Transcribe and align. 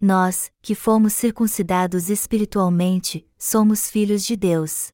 nós, 0.00 0.52
que 0.62 0.74
fomos 0.74 1.12
circuncidados 1.12 2.08
espiritualmente, 2.08 3.28
somos 3.36 3.90
filhos 3.90 4.24
de 4.24 4.36
Deus. 4.36 4.88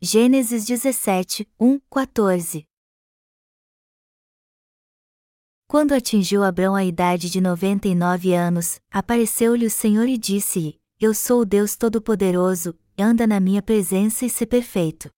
Gênesis 0.00 0.64
17, 0.64 1.48
1, 1.58 1.80
14 1.90 2.66
Quando 5.66 5.92
atingiu 5.92 6.42
Abrão 6.42 6.74
a 6.74 6.84
idade 6.84 7.30
de 7.30 7.40
99 7.40 8.34
anos, 8.34 8.80
apareceu-lhe 8.90 9.66
o 9.66 9.70
Senhor 9.70 10.06
e 10.06 10.18
disse-lhe: 10.18 10.78
Eu 11.00 11.14
sou 11.14 11.40
o 11.40 11.44
Deus 11.44 11.74
Todo-Poderoso, 11.76 12.78
anda 12.98 13.26
na 13.26 13.40
minha 13.40 13.62
presença 13.62 14.24
e 14.24 14.30
se 14.30 14.46
perfeito. 14.46 15.10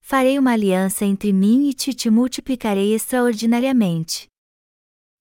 Farei 0.00 0.38
uma 0.38 0.52
aliança 0.52 1.04
entre 1.04 1.32
mim 1.32 1.68
e 1.68 1.74
ti 1.74 1.90
e 1.90 1.94
te 1.94 2.10
multiplicarei 2.10 2.94
extraordinariamente. 2.94 4.29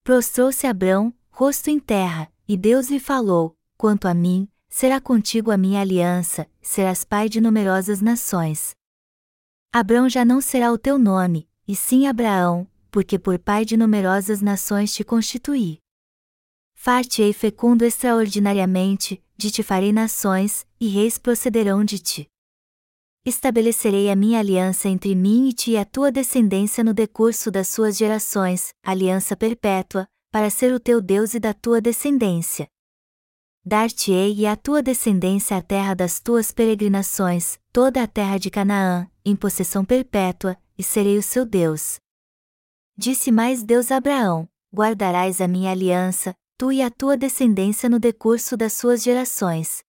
Prostrou-se 0.04 0.66
Abrão, 0.66 1.14
rosto 1.30 1.70
em 1.70 1.80
terra, 1.80 2.32
e 2.48 2.58
Deus 2.58 2.90
lhe 2.90 3.00
falou: 3.00 3.56
Quanto 3.78 4.08
a 4.08 4.14
mim, 4.14 4.50
será 4.68 5.00
contigo 5.00 5.52
a 5.52 5.58
minha 5.58 5.82
aliança, 5.82 6.48
serás 6.62 7.04
pai 7.04 7.30
de 7.30 7.40
numerosas 7.42 8.02
nações. 8.02 8.72
Abrão 9.72 10.10
já 10.10 10.26
não 10.26 10.42
será 10.42 10.72
o 10.72 10.78
teu 10.78 10.98
nome, 10.98 11.48
e 11.68 11.76
sim 11.76 12.08
Abraão, 12.08 12.68
porque 12.90 13.20
por 13.20 13.38
pai 13.38 13.66
de 13.66 13.78
numerosas 13.78 14.42
nações 14.42 14.94
te 14.94 15.04
constituí. 15.04 15.80
Far-te-ei 16.74 17.34
fecundo 17.34 17.84
extraordinariamente, 17.84 19.24
de 19.38 19.52
te 19.52 19.62
farei 19.62 19.92
nações, 19.92 20.66
e 20.80 20.88
reis 20.88 21.18
procederão 21.18 21.84
de 21.84 22.00
ti. 22.00 22.29
Estabelecerei 23.26 24.10
a 24.10 24.16
minha 24.16 24.40
aliança 24.40 24.88
entre 24.88 25.14
mim 25.14 25.50
e 25.50 25.54
ti 25.54 25.72
e 25.72 25.78
a 25.78 25.86
tua 25.86 26.12
descendência 26.12 26.84
no 26.84 26.94
decurso 26.94 27.52
das 27.52 27.68
suas 27.68 27.98
gerações, 27.98 28.74
aliança 28.84 29.36
perpétua, 29.36 30.08
para 30.32 30.50
ser 30.50 30.74
o 30.74 30.80
teu 30.80 31.02
Deus 31.02 31.34
e 31.34 31.40
da 31.40 31.54
tua 31.54 31.82
descendência. 31.82 32.68
Dar-te-ei 33.66 34.34
e 34.34 34.46
a 34.46 34.56
tua 34.56 34.82
descendência 34.82 35.58
a 35.58 35.62
terra 35.62 35.94
das 35.94 36.20
tuas 36.20 36.52
peregrinações, 36.52 37.60
toda 37.74 38.02
a 38.02 38.08
terra 38.08 38.38
de 38.38 38.50
Canaã, 38.50 39.08
em 39.26 39.36
possessão 39.36 39.84
perpétua, 39.84 40.58
e 40.78 40.84
serei 40.84 41.18
o 41.18 41.22
seu 41.22 41.46
Deus. 41.46 42.00
Disse 42.98 43.32
mais 43.32 43.64
Deus 43.64 43.92
a 43.92 43.98
Abraão: 43.98 44.48
Guardarás 44.74 45.42
a 45.42 45.48
minha 45.48 45.72
aliança, 45.72 46.34
tu 46.58 46.72
e 46.72 46.82
a 46.82 46.90
tua 46.90 47.18
descendência 47.18 47.90
no 47.90 48.00
decurso 48.00 48.56
das 48.56 48.74
suas 48.74 49.04
gerações. 49.04 49.84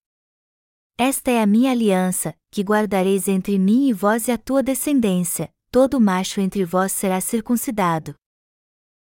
Esta 1.03 1.31
é 1.31 1.41
a 1.41 1.47
minha 1.47 1.71
aliança, 1.71 2.37
que 2.51 2.61
guardareis 2.61 3.27
entre 3.27 3.59
mim 3.59 3.89
e 3.89 3.93
vós 3.95 4.29
e 4.29 4.33
a 4.33 4.37
tua 4.37 4.63
descendência, 4.63 5.51
todo 5.71 5.99
macho 5.99 6.43
entre 6.43 6.63
vós 6.63 6.93
será 6.93 7.23
circuncidado. 7.23 8.15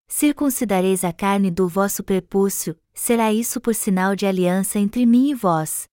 Circuncidareis 0.07 1.05
a 1.05 1.11
carne 1.11 1.51
do 1.51 1.67
vosso 1.67 2.05
prepúcio, 2.05 2.79
será 2.93 3.33
isso 3.33 3.63
por 3.63 3.75
sinal 3.75 4.15
de 4.15 4.27
aliança 4.27 4.79
entre 4.79 5.07
mim 5.07 5.31
e 5.31 5.35
vós. 5.35 5.89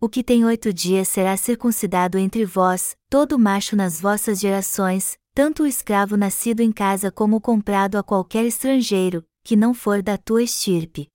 O 0.00 0.08
que 0.08 0.24
tem 0.24 0.46
oito 0.46 0.72
dias 0.72 1.08
será 1.08 1.36
circuncidado 1.36 2.16
entre 2.16 2.46
vós, 2.46 2.96
todo 3.10 3.38
macho 3.38 3.76
nas 3.76 4.00
vossas 4.00 4.40
gerações, 4.40 5.18
tanto 5.34 5.64
o 5.64 5.66
escravo 5.66 6.16
nascido 6.16 6.60
em 6.60 6.72
casa 6.72 7.12
como 7.12 7.36
o 7.36 7.40
comprado 7.40 7.98
a 7.98 8.02
qualquer 8.02 8.46
estrangeiro, 8.46 9.22
que 9.44 9.56
não 9.56 9.74
for 9.74 10.02
da 10.02 10.16
tua 10.16 10.42
estirpe. 10.42 11.06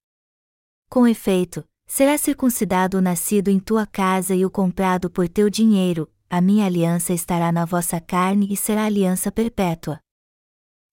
Com 0.88 1.08
efeito, 1.08 1.66
será 1.88 2.18
circuncidado 2.18 2.98
o 2.98 3.02
nascido 3.02 3.50
em 3.50 3.60
tua 3.60 3.88
casa 3.88 4.36
e 4.36 4.46
o 4.46 4.52
comprado 4.52 5.10
por 5.10 5.28
teu 5.30 5.50
dinheiro, 5.50 6.12
a 6.30 6.42
minha 6.42 6.66
aliança 6.66 7.14
estará 7.14 7.52
na 7.52 7.64
vossa 7.64 8.02
carne 8.02 8.52
e 8.52 8.58
será 8.58 8.84
aliança 8.84 9.32
perpétua. 9.32 10.00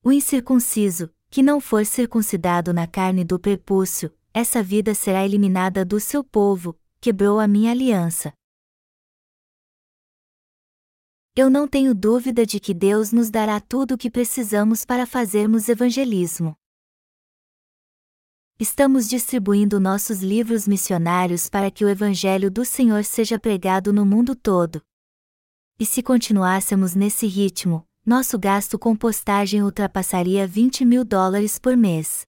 O 0.02 0.12
incircunciso, 0.12 1.10
que 1.28 1.42
não 1.42 1.60
for 1.60 1.84
circuncidado 1.84 2.72
na 2.72 2.86
carne 2.86 3.24
do 3.24 3.38
prepúcio, 3.38 4.14
essa 4.32 4.62
vida 4.62 4.94
será 4.94 5.24
eliminada 5.24 5.84
do 5.84 5.98
seu 5.98 6.22
povo, 6.22 6.78
quebrou 7.00 7.40
a 7.40 7.48
minha 7.48 7.72
aliança. 7.72 8.32
Eu 11.36 11.50
não 11.50 11.66
tenho 11.66 11.92
dúvida 11.92 12.46
de 12.46 12.60
que 12.60 12.72
Deus 12.72 13.10
nos 13.10 13.28
dará 13.28 13.60
tudo 13.60 13.94
o 13.94 13.98
que 13.98 14.08
precisamos 14.08 14.84
para 14.84 15.04
fazermos 15.04 15.68
evangelismo. 15.68 16.56
Estamos 18.58 19.08
distribuindo 19.08 19.80
nossos 19.80 20.22
livros 20.22 20.68
missionários 20.68 21.48
para 21.48 21.72
que 21.72 21.84
o 21.84 21.88
Evangelho 21.88 22.48
do 22.48 22.64
Senhor 22.64 23.02
seja 23.02 23.36
pregado 23.36 23.92
no 23.92 24.06
mundo 24.06 24.36
todo. 24.36 24.80
E 25.76 25.84
se 25.84 26.04
continuássemos 26.04 26.94
nesse 26.94 27.26
ritmo, 27.26 27.84
nosso 28.06 28.38
gasto 28.38 28.78
com 28.78 28.94
postagem 28.94 29.60
ultrapassaria 29.60 30.46
20 30.46 30.84
mil 30.84 31.04
dólares 31.04 31.58
por 31.58 31.76
mês. 31.76 32.24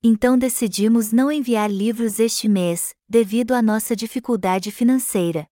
Então 0.00 0.38
decidimos 0.38 1.10
não 1.10 1.32
enviar 1.32 1.68
livros 1.68 2.20
este 2.20 2.48
mês, 2.48 2.94
devido 3.08 3.54
à 3.54 3.60
nossa 3.60 3.96
dificuldade 3.96 4.70
financeira. 4.70 5.48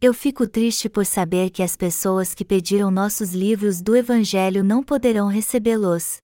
Eu 0.00 0.12
fico 0.12 0.48
triste 0.48 0.88
por 0.88 1.06
saber 1.06 1.50
que 1.50 1.62
as 1.62 1.76
pessoas 1.76 2.34
que 2.34 2.44
pediram 2.44 2.90
nossos 2.90 3.32
livros 3.34 3.80
do 3.80 3.94
Evangelho 3.94 4.64
não 4.64 4.82
poderão 4.82 5.28
recebê-los. 5.28 6.20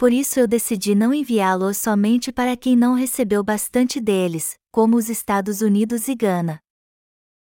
Por 0.00 0.14
isso 0.14 0.40
eu 0.40 0.48
decidi 0.48 0.94
não 0.94 1.12
enviá-los 1.12 1.76
somente 1.76 2.32
para 2.32 2.56
quem 2.56 2.74
não 2.74 2.94
recebeu 2.94 3.44
bastante 3.44 4.00
deles, 4.00 4.58
como 4.72 4.96
os 4.96 5.10
Estados 5.10 5.60
Unidos 5.60 6.08
e 6.08 6.14
Gana. 6.14 6.58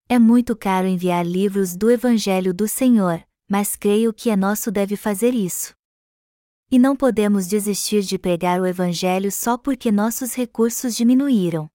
É 0.07 0.19
muito 0.19 0.55
caro 0.55 0.87
enviar 0.87 1.25
livros 1.25 1.75
do 1.75 1.91
Evangelho 1.91 2.53
do 2.53 2.69
Senhor, 2.69 3.27
mas 3.49 3.75
creio 3.75 4.13
que 4.13 4.29
é 4.29 4.37
nosso 4.37 4.71
deve 4.71 4.99
fazer 4.99 5.33
isso. 5.33 5.73
E 6.71 6.79
não 6.79 6.95
podemos 6.95 7.47
desistir 7.47 8.03
de 8.03 8.19
pregar 8.19 8.61
o 8.61 8.67
Evangelho 8.67 9.33
só 9.33 9.57
porque 9.57 9.91
nossos 9.91 10.35
recursos 10.35 10.95
diminuíram. 10.95 11.71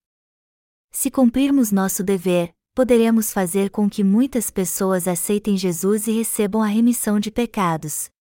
Se 0.92 1.10
cumprirmos 1.10 1.72
nosso 1.72 2.04
dever, 2.04 2.54
poderemos 2.76 3.34
fazer 3.34 3.72
com 3.72 3.90
que 3.90 4.04
muitas 4.04 4.52
pessoas 4.52 5.08
aceitem 5.08 5.58
Jesus 5.58 6.06
e 6.06 6.12
recebam 6.12 6.62
a 6.62 6.68
remissão 6.68 7.20
de 7.20 7.32
pecados. 7.32 8.12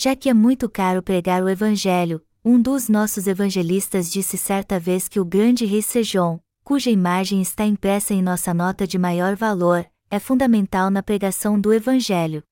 Já 0.00 0.14
que 0.14 0.28
é 0.28 0.32
muito 0.32 0.70
caro 0.70 1.02
pregar 1.02 1.42
o 1.42 1.48
Evangelho, 1.48 2.24
um 2.44 2.62
dos 2.62 2.88
nossos 2.88 3.26
evangelistas 3.26 4.08
disse 4.08 4.38
certa 4.38 4.78
vez 4.78 5.08
que 5.08 5.18
o 5.18 5.24
grande 5.24 5.64
rei 5.64 5.82
Sejong, 5.82 6.40
cuja 6.62 6.88
imagem 6.88 7.42
está 7.42 7.66
impressa 7.66 8.14
em 8.14 8.22
nossa 8.22 8.54
nota 8.54 8.86
de 8.86 8.96
maior 8.96 9.34
valor, 9.34 9.84
é 10.08 10.20
fundamental 10.20 10.88
na 10.88 11.02
pregação 11.02 11.60
do 11.60 11.74
Evangelho. 11.74 12.44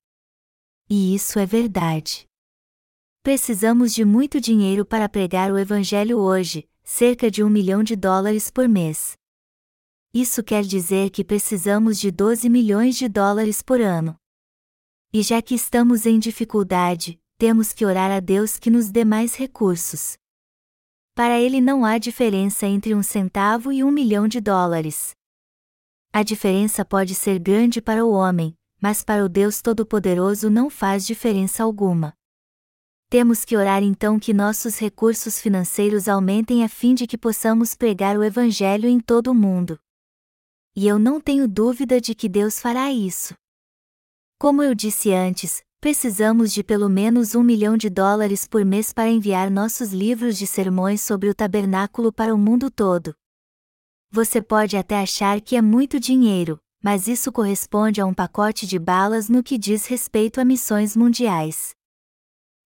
E 0.91 1.15
isso 1.15 1.39
é 1.39 1.47
verdade. 1.47 2.27
Precisamos 3.23 3.95
de 3.95 4.05
muito 4.05 4.41
dinheiro 4.41 4.85
para 4.85 5.09
pregar 5.09 5.53
o 5.53 5.57
Evangelho 5.57 6.19
hoje, 6.19 6.69
cerca 6.83 7.31
de 7.31 7.45
um 7.45 7.49
milhão 7.49 7.85
de 7.85 7.95
dólares 7.95 8.51
por 8.51 8.69
mês. 8.69 9.17
Isso 10.13 10.43
quer 10.43 10.65
dizer 10.65 11.11
que 11.11 11.23
precisamos 11.23 12.01
de 12.01 12.11
12 12.11 12.49
milhões 12.49 12.97
de 12.97 13.09
dólares 13.09 13.63
por 13.63 13.81
ano. 13.81 14.17
E 15.13 15.23
já 15.23 15.41
que 15.41 15.55
estamos 15.55 16.07
em 16.07 16.19
dificuldade, 16.19 17.21
temos 17.39 17.73
que 17.73 17.85
orar 17.85 18.11
a 18.11 18.19
Deus 18.19 18.59
que 18.59 18.71
nos 18.71 18.91
dê 18.91 19.05
mais 19.05 19.35
recursos. 19.35 20.17
Para 21.15 21.39
ele 21.39 21.61
não 21.61 21.85
há 21.85 21.99
diferença 21.99 22.67
entre 22.67 22.95
um 22.95 23.03
centavo 23.03 23.73
e 23.73 23.85
um 23.85 23.91
milhão 23.91 24.27
de 24.27 24.41
dólares. 24.41 25.15
A 26.13 26.23
diferença 26.23 26.85
pode 26.85 27.15
ser 27.15 27.39
grande 27.39 27.83
para 27.83 28.05
o 28.05 28.11
homem, 28.11 28.57
mas 28.81 29.03
para 29.03 29.25
o 29.25 29.29
Deus 29.29 29.61
Todo-Poderoso 29.61 30.49
não 30.49 30.71
faz 30.71 31.07
diferença 31.07 31.63
alguma. 31.63 32.15
Temos 33.09 33.45
que 33.45 33.57
orar 33.57 33.83
então 33.83 34.19
que 34.19 34.35
nossos 34.35 34.79
recursos 34.79 35.39
financeiros 35.39 36.09
aumentem 36.09 36.65
a 36.65 36.69
fim 36.69 36.95
de 36.95 37.07
que 37.07 37.19
possamos 37.19 37.75
pregar 37.75 38.19
o 38.19 38.25
Evangelho 38.25 38.89
em 38.89 38.99
todo 38.99 39.29
o 39.29 39.35
mundo. 39.35 39.79
E 40.75 40.87
eu 40.87 40.99
não 40.99 41.21
tenho 41.21 41.47
dúvida 41.47 42.01
de 42.01 42.15
que 42.15 42.29
Deus 42.29 42.59
fará 42.61 42.91
isso. 42.91 43.35
Como 44.39 44.63
eu 44.63 44.75
disse 44.75 45.13
antes, 45.13 45.63
precisamos 45.87 46.53
de 46.53 46.65
pelo 46.65 46.89
menos 46.89 47.37
um 47.37 47.45
milhão 47.45 47.77
de 47.77 47.89
dólares 47.89 48.45
por 48.45 48.65
mês 48.65 48.93
para 48.93 49.09
enviar 49.09 49.49
nossos 49.49 49.93
livros 49.93 50.37
de 50.37 50.45
sermões 50.45 51.01
sobre 51.01 51.29
o 51.29 51.35
tabernáculo 51.35 52.13
para 52.13 52.35
o 52.35 52.37
mundo 52.37 52.73
todo. 52.73 53.15
Você 54.11 54.43
pode 54.43 54.77
até 54.77 54.99
achar 54.99 55.41
que 55.41 55.55
é 55.55 55.63
muito 55.63 56.01
dinheiro, 56.01 56.59
mas 56.83 57.07
isso 57.07 57.31
corresponde 57.31 58.01
a 58.01 58.05
um 58.05 58.13
pacote 58.13 58.67
de 58.67 58.81
balas 58.81 59.29
no 59.29 59.45
que 59.45 59.57
diz 59.57 59.87
respeito 59.87 60.41
a 60.41 60.45
missões 60.45 60.97
mundiais. 60.97 61.71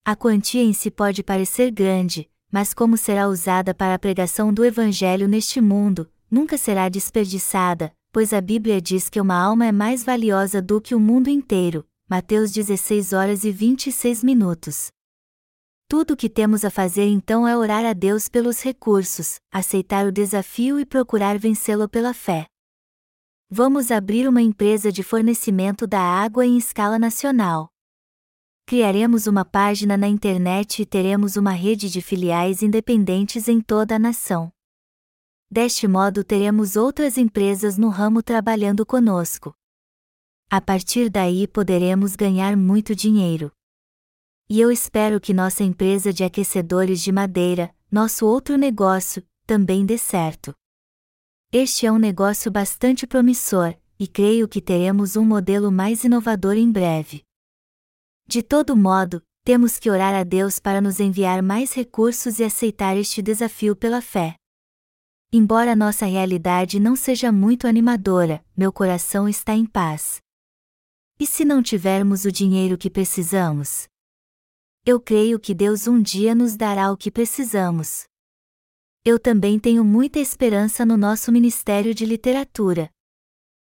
A 0.03 0.17
quantia 0.17 0.63
em 0.63 0.73
si 0.73 0.91
pode 0.91 1.23
parecer 1.23 1.71
grande, 1.71 2.27
mas 2.51 2.73
como 2.73 2.97
será 2.97 3.29
usada 3.29 3.75
para 3.75 3.93
a 3.93 3.99
pregação 3.99 4.51
do 4.51 4.65
Evangelho 4.65 5.29
neste 5.29 5.61
mundo, 5.61 6.11
nunca 6.31 6.57
será 6.57 6.89
desperdiçada, 6.89 7.93
pois 8.11 8.33
a 8.33 8.41
Bíblia 8.41 8.81
diz 8.81 9.11
que 9.11 9.21
uma 9.21 9.39
alma 9.39 9.67
é 9.67 9.73
mais 9.73 10.03
valiosa 10.03 10.63
do 10.63 10.81
que 10.81 10.95
o 10.95 10.99
mundo 10.99 11.29
inteiro, 11.29 11.85
Mateus 12.13 12.51
16 12.51 13.13
horas 13.13 13.45
e 13.45 13.53
26 13.53 14.25
minutos. 14.25 14.89
Tudo 15.89 16.15
o 16.15 16.17
que 16.17 16.29
temos 16.29 16.65
a 16.65 16.69
fazer 16.69 17.07
então 17.07 17.47
é 17.47 17.57
orar 17.57 17.85
a 17.85 17.93
Deus 17.93 18.29
pelos 18.29 18.63
recursos, 18.63 19.39
aceitar 19.49 20.05
o 20.05 20.11
desafio 20.11 20.81
e 20.81 20.85
procurar 20.85 21.39
vencê-lo 21.39 21.89
pela 21.89 22.13
fé. 22.13 22.47
Vamos 23.49 23.93
abrir 23.93 24.27
uma 24.27 24.43
empresa 24.43 24.91
de 24.91 25.05
fornecimento 25.05 25.87
da 25.87 26.01
água 26.01 26.45
em 26.45 26.59
escala 26.59 26.99
nacional. 26.99 27.69
criaremos 28.67 29.29
uma 29.29 29.45
página 29.45 29.97
na 29.97 30.09
internet 30.09 30.83
e 30.83 30.87
teremos 30.87 31.37
uma 31.37 31.53
rede 31.53 31.89
de 31.89 32.03
filiais 32.03 32.61
independentes 32.61 33.47
em 33.47 33.61
toda 33.61 33.95
a 33.95 34.01
nação. 34.01 34.51
Deste 35.49 35.87
modo 35.87 36.25
teremos 36.25 36.75
outras 36.75 37.17
empresas 37.17 37.79
no 37.79 37.89
ramo 37.89 38.21
trabalhando 38.21 38.85
conosco. 38.85 39.55
A 40.53 40.61
partir 40.61 41.09
daí 41.09 41.47
poderemos 41.47 42.17
ganhar 42.17 42.57
muito 42.57 42.93
dinheiro. 42.93 43.53
E 44.49 44.61
eu 44.61 44.69
espero 44.69 45.21
que 45.21 45.33
nossa 45.33 45.63
empresa 45.63 46.13
de 46.13 46.25
aquecedores 46.25 47.01
de 47.01 47.13
madeira, 47.13 47.73
nosso 47.89 48.27
outro 48.27 48.57
negócio, 48.57 49.25
também 49.47 49.87
dê 49.87 49.97
certo. 49.97 50.53
Este 51.53 51.87
é 51.87 51.93
um 51.93 51.99
negócio 51.99 52.51
bastante 52.51 53.07
promissor, 53.07 53.77
e 53.97 54.09
creio 54.09 54.49
que 54.49 54.61
teremos 54.61 55.15
um 55.15 55.25
modelo 55.25 55.71
mais 55.71 56.03
inovador 56.03 56.57
em 56.57 56.73
breve. 56.73 57.23
De 58.27 58.43
todo 58.43 58.77
modo, 58.77 59.23
temos 59.45 59.79
que 59.79 59.89
orar 59.89 60.15
a 60.15 60.25
Deus 60.25 60.59
para 60.59 60.81
nos 60.81 60.99
enviar 60.99 61.45
mais 61.45 61.73
recursos 61.73 62.41
e 62.41 62.45
aceitar 62.45 62.97
este 62.97 63.23
desafio 63.23 63.77
pela 63.77 64.03
fé. 64.03 64.35
Embora 65.33 65.77
nossa 65.77 66.07
realidade 66.07 66.81
não 66.81 66.97
seja 66.97 67.31
muito 67.31 67.69
animadora, 67.69 68.45
meu 68.57 68.73
coração 68.73 69.29
está 69.29 69.55
em 69.55 69.65
paz. 69.65 70.21
E 71.21 71.27
se 71.27 71.45
não 71.45 71.63
tivermos 71.63 72.25
o 72.25 72.33
dinheiro 72.33 72.79
que 72.79 72.89
precisamos? 72.89 73.87
Eu 74.87 74.99
creio 74.99 75.39
que 75.39 75.53
Deus 75.55 75.87
um 75.87 76.01
dia 76.01 76.35
nos 76.35 76.57
dará 76.57 76.91
o 76.91 76.97
que 76.97 77.11
precisamos. 77.11 78.05
Eu 79.05 79.19
também 79.19 79.59
tenho 79.59 79.85
muita 79.85 80.19
esperança 80.19 80.87
no 80.87 80.97
nosso 80.97 81.31
Ministério 81.31 81.95
de 81.95 82.07
Literatura. 82.07 82.89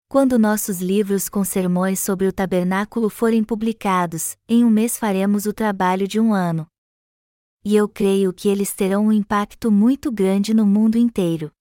Quando 0.07 0.39
nossos 0.39 0.79
livros 0.79 1.27
com 1.27 1.43
sermões 1.43 1.99
sobre 1.99 2.27
o 2.27 2.31
tabernáculo 2.31 3.09
forem 3.09 3.43
publicados, 3.43 4.37
em 4.47 4.63
um 4.63 4.69
mês 4.69 4.97
faremos 4.97 5.45
o 5.45 5.51
trabalho 5.51 6.07
de 6.07 6.21
um 6.21 6.33
ano. 6.33 6.65
E 7.65 7.75
eu 7.75 7.89
creio 7.89 8.31
que 8.31 8.47
eles 8.47 8.73
terão 8.73 9.07
um 9.07 9.11
impacto 9.11 9.69
muito 9.69 10.09
grande 10.13 10.53
no 10.53 10.65
mundo 10.65 10.97
inteiro. 10.97 11.51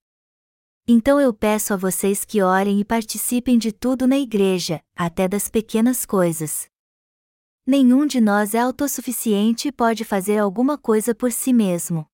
Então 0.87 1.21
eu 1.21 1.33
peço 1.33 1.73
a 1.73 1.77
vocês 1.77 2.25
que 2.25 2.43
orem 2.43 2.81
e 2.81 2.85
participem 2.85 3.57
de 3.57 3.71
tudo 3.71 4.07
na 4.07 4.19
igreja, 4.19 4.83
até 4.97 5.29
das 5.29 5.49
pequenas 5.49 6.05
coisas. 6.05 6.67
Nenhum 7.65 8.05
de 8.05 8.21
nós 8.21 8.55
é 8.55 8.59
autossuficiente 8.59 9.69
e 9.69 9.73
pode 9.73 10.05
fazer 10.05 10.39
alguma 10.39 10.77
coisa 10.77 11.15
por 11.15 11.31
si 11.31 11.53
mesmo. 11.53 12.05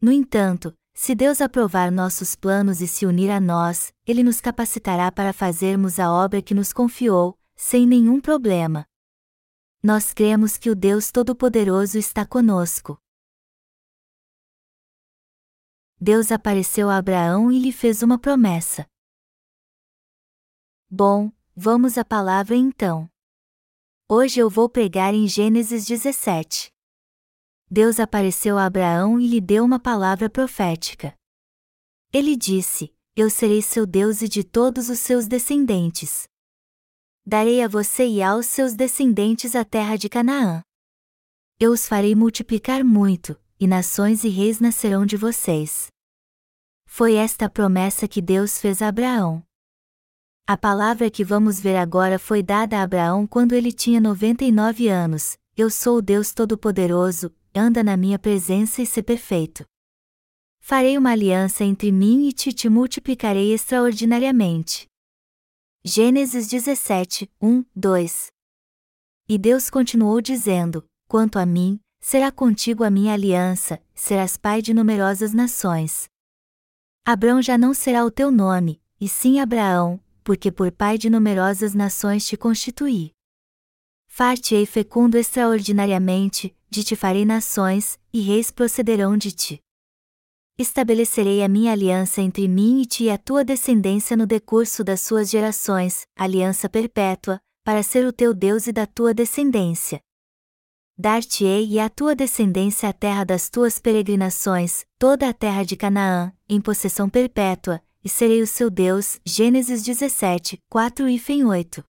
No 0.00 0.12
entanto, 0.12 0.74
se 0.92 1.14
Deus 1.14 1.40
aprovar 1.40 1.90
nossos 1.90 2.36
planos 2.36 2.82
e 2.82 2.86
se 2.86 3.06
unir 3.06 3.30
a 3.30 3.40
nós, 3.40 3.90
Ele 4.06 4.22
nos 4.22 4.38
capacitará 4.38 5.10
para 5.10 5.32
fazermos 5.32 5.98
a 5.98 6.12
obra 6.12 6.42
que 6.42 6.52
nos 6.52 6.74
confiou, 6.74 7.38
sem 7.56 7.86
nenhum 7.86 8.20
problema. 8.20 8.84
Nós 9.82 10.12
cremos 10.12 10.58
que 10.58 10.68
o 10.68 10.74
Deus 10.74 11.10
Todo-Poderoso 11.10 11.96
está 11.96 12.26
conosco. 12.26 12.98
Deus 16.02 16.32
apareceu 16.32 16.88
a 16.88 16.96
Abraão 16.96 17.52
e 17.52 17.58
lhe 17.58 17.70
fez 17.70 18.02
uma 18.02 18.18
promessa. 18.18 18.86
Bom, 20.88 21.30
vamos 21.54 21.98
à 21.98 22.04
palavra 22.04 22.56
então. 22.56 23.06
Hoje 24.08 24.40
eu 24.40 24.48
vou 24.48 24.66
pregar 24.66 25.12
em 25.12 25.28
Gênesis 25.28 25.84
17. 25.84 26.72
Deus 27.70 28.00
apareceu 28.00 28.56
a 28.56 28.64
Abraão 28.64 29.20
e 29.20 29.26
lhe 29.26 29.42
deu 29.42 29.62
uma 29.62 29.78
palavra 29.78 30.30
profética. 30.30 31.14
Ele 32.10 32.34
disse: 32.34 32.96
Eu 33.14 33.28
serei 33.28 33.60
seu 33.60 33.84
Deus 33.84 34.22
e 34.22 34.28
de 34.28 34.42
todos 34.42 34.88
os 34.88 34.98
seus 35.00 35.28
descendentes. 35.28 36.26
Darei 37.26 37.62
a 37.62 37.68
você 37.68 38.06
e 38.06 38.22
aos 38.22 38.46
seus 38.46 38.74
descendentes 38.74 39.54
a 39.54 39.66
terra 39.66 39.96
de 39.96 40.08
Canaã. 40.08 40.62
Eu 41.60 41.72
os 41.72 41.86
farei 41.86 42.14
multiplicar 42.14 42.82
muito, 42.82 43.38
e 43.60 43.66
nações 43.66 44.24
e 44.24 44.28
reis 44.28 44.58
nascerão 44.58 45.04
de 45.04 45.18
vocês. 45.18 45.89
Foi 46.92 47.14
esta 47.14 47.46
a 47.46 47.48
promessa 47.48 48.08
que 48.08 48.20
Deus 48.20 48.58
fez 48.58 48.82
a 48.82 48.88
Abraão. 48.88 49.42
A 50.44 50.56
palavra 50.56 51.08
que 51.08 51.24
vamos 51.24 51.60
ver 51.60 51.76
agora 51.76 52.18
foi 52.18 52.42
dada 52.42 52.78
a 52.78 52.82
Abraão 52.82 53.28
quando 53.28 53.52
ele 53.52 53.72
tinha 53.72 54.00
99 54.00 54.88
anos. 54.88 55.38
Eu 55.56 55.70
sou 55.70 55.98
o 55.98 56.02
Deus 56.02 56.34
Todo-Poderoso, 56.34 57.32
anda 57.54 57.82
na 57.84 57.96
minha 57.96 58.18
presença 58.18 58.82
e 58.82 58.86
se 58.86 59.02
perfeito. 59.04 59.64
Farei 60.58 60.98
uma 60.98 61.12
aliança 61.12 61.64
entre 61.64 61.92
mim 61.92 62.26
e 62.26 62.32
ti 62.32 62.52
te 62.52 62.68
multiplicarei 62.68 63.54
extraordinariamente. 63.54 64.86
Gênesis 65.84 66.48
17, 66.48 67.30
1, 67.40 67.64
2 67.74 68.32
E 69.28 69.38
Deus 69.38 69.70
continuou 69.70 70.20
dizendo: 70.20 70.84
Quanto 71.08 71.38
a 71.38 71.46
mim, 71.46 71.80
será 72.00 72.32
contigo 72.32 72.82
a 72.82 72.90
minha 72.90 73.14
aliança, 73.14 73.80
serás 73.94 74.36
pai 74.36 74.60
de 74.60 74.74
numerosas 74.74 75.32
nações. 75.32 76.10
Abrão 77.04 77.40
já 77.40 77.56
não 77.56 77.72
será 77.72 78.04
o 78.04 78.10
teu 78.10 78.30
nome, 78.30 78.80
e 79.00 79.08
sim 79.08 79.40
Abraão, 79.40 79.98
porque 80.22 80.52
por 80.52 80.70
pai 80.70 80.98
de 80.98 81.08
numerosas 81.08 81.74
nações 81.74 82.26
te 82.26 82.36
constituí. 82.36 83.12
Far-te-ei 84.06 84.66
fecundo 84.66 85.16
extraordinariamente, 85.16 86.54
de 86.68 86.84
ti 86.84 86.94
farei 86.94 87.24
nações, 87.24 87.98
e 88.12 88.20
reis 88.20 88.50
procederão 88.50 89.16
de 89.16 89.32
ti. 89.32 89.62
Estabelecerei 90.58 91.42
a 91.42 91.48
minha 91.48 91.72
aliança 91.72 92.20
entre 92.20 92.46
mim 92.46 92.82
e 92.82 92.86
ti 92.86 93.04
e 93.04 93.10
a 93.10 93.16
tua 93.16 93.42
descendência 93.42 94.14
no 94.16 94.26
decurso 94.26 94.84
das 94.84 95.00
suas 95.00 95.30
gerações, 95.30 96.02
aliança 96.14 96.68
perpétua, 96.68 97.40
para 97.64 97.82
ser 97.82 98.06
o 98.06 98.12
teu 98.12 98.34
Deus 98.34 98.66
e 98.66 98.72
da 98.72 98.86
tua 98.86 99.14
descendência. 99.14 100.02
Dar-te-ei 101.02 101.66
e 101.66 101.80
à 101.80 101.88
tua 101.88 102.14
descendência 102.14 102.86
a 102.86 102.92
terra 102.92 103.24
das 103.24 103.48
tuas 103.48 103.78
peregrinações, 103.78 104.84
toda 104.98 105.30
a 105.30 105.32
terra 105.32 105.64
de 105.64 105.74
Canaã, 105.74 106.30
em 106.46 106.60
possessão 106.60 107.08
perpétua, 107.08 107.80
e 108.04 108.08
serei 108.10 108.42
o 108.42 108.46
seu 108.46 108.68
Deus. 108.68 109.18
Gênesis 109.24 109.82
17, 109.82 110.58
4 110.68 111.08
e 111.08 111.42
8. 111.42 111.82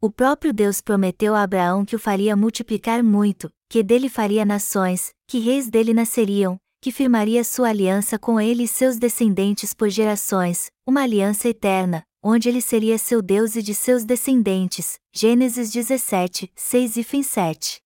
O 0.00 0.12
próprio 0.12 0.52
Deus 0.52 0.80
prometeu 0.80 1.34
a 1.34 1.42
Abraão 1.42 1.84
que 1.84 1.96
o 1.96 1.98
faria 1.98 2.36
multiplicar 2.36 3.02
muito, 3.02 3.50
que 3.68 3.82
dele 3.82 4.08
faria 4.08 4.44
nações, 4.44 5.10
que 5.26 5.40
reis 5.40 5.68
dele 5.68 5.92
nasceriam, 5.92 6.56
que 6.80 6.92
firmaria 6.92 7.42
sua 7.42 7.70
aliança 7.70 8.16
com 8.16 8.40
ele 8.40 8.62
e 8.62 8.68
seus 8.68 8.96
descendentes 8.96 9.74
por 9.74 9.88
gerações, 9.90 10.70
uma 10.86 11.02
aliança 11.02 11.48
eterna, 11.48 12.04
onde 12.22 12.48
ele 12.48 12.60
seria 12.60 12.96
seu 12.96 13.20
Deus 13.20 13.56
e 13.56 13.62
de 13.62 13.74
seus 13.74 14.04
descendentes. 14.04 15.00
Gênesis 15.12 15.72
17, 15.72 16.52
6 16.54 16.96
e 16.96 17.24
7. 17.24 17.83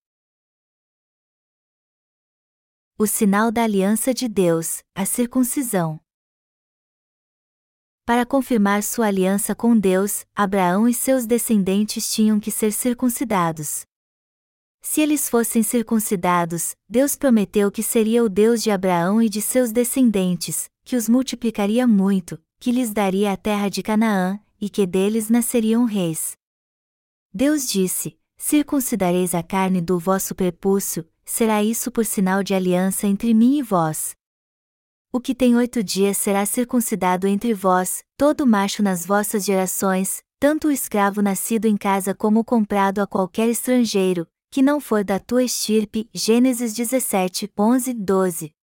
O 3.01 3.07
sinal 3.07 3.53
da 3.53 3.63
aliança 3.63 4.13
de 4.13 4.27
Deus, 4.27 4.83
a 4.93 5.07
circuncisão. 5.07 6.01
Para 8.05 8.27
confirmar 8.27 8.83
sua 8.83 9.07
aliança 9.07 9.55
com 9.55 9.79
Deus, 9.79 10.27
Abraão 10.35 10.89
e 10.89 10.93
seus 10.93 11.25
descendentes 11.25 12.13
tinham 12.13 12.41
que 12.41 12.51
ser 12.51 12.73
circuncidados. 12.73 13.87
Se 14.81 15.01
eles 15.01 15.29
fossem 15.29 15.63
circuncidados, 15.63 16.75
Deus 16.89 17.15
prometeu 17.15 17.71
que 17.71 17.85
seria 17.85 18.25
o 18.25 18.29
Deus 18.29 18.65
de 18.65 18.73
Abraão 18.73 19.23
e 19.23 19.29
de 19.29 19.41
seus 19.41 19.71
descendentes, 19.71 20.69
que 20.83 20.97
os 20.97 21.09
multiplicaria 21.09 21.87
muito, 21.87 22.37
que 22.59 22.73
lhes 22.73 22.91
daria 22.91 23.31
a 23.31 23.37
terra 23.37 23.69
de 23.69 23.81
Canaã, 23.81 24.41
e 24.61 24.69
que 24.69 24.85
deles 24.85 25.31
nasceriam 25.31 25.85
reis. 25.85 26.33
Deus 27.33 27.69
disse: 27.69 28.19
Circuncidareis 28.37 29.37
a 29.37 29.43
carne 29.45 29.81
do 29.81 30.01
vosso 30.01 30.35
prepúcio, 30.35 31.09
será 31.29 31.63
isso 31.63 31.93
por 31.93 32.07
sinal 32.07 32.43
de 32.43 32.55
aliança 32.55 33.07
entre 33.07 33.35
mim 33.35 33.59
e 33.59 33.63
vós. 33.63 34.17
O 35.13 35.21
que 35.21 35.35
tem 35.35 35.55
oito 35.55 35.85
dias 35.85 36.17
será 36.17 36.45
circuncidado 36.47 37.27
entre 37.27 37.53
vós, 37.53 38.03
todo 38.17 38.47
macho 38.47 38.83
nas 38.83 39.05
vossas 39.05 39.45
gerações, 39.45 40.23
tanto 40.41 40.69
o 40.69 40.73
escravo 40.73 41.21
nascido 41.21 41.67
em 41.67 41.77
casa 41.77 42.15
como 42.15 42.41
o 42.41 42.45
comprado 42.45 43.01
a 43.01 43.07
qualquer 43.07 43.49
estrangeiro, 43.49 44.27
que 44.51 44.63
não 44.63 44.81
for 44.81 45.05
da 45.05 45.19
tua 45.21 45.45
estirpe. 45.45 46.09
Gênesis 46.15 46.73
17, 46.73 47.53
11, 47.57 47.93
12. 47.93 48.55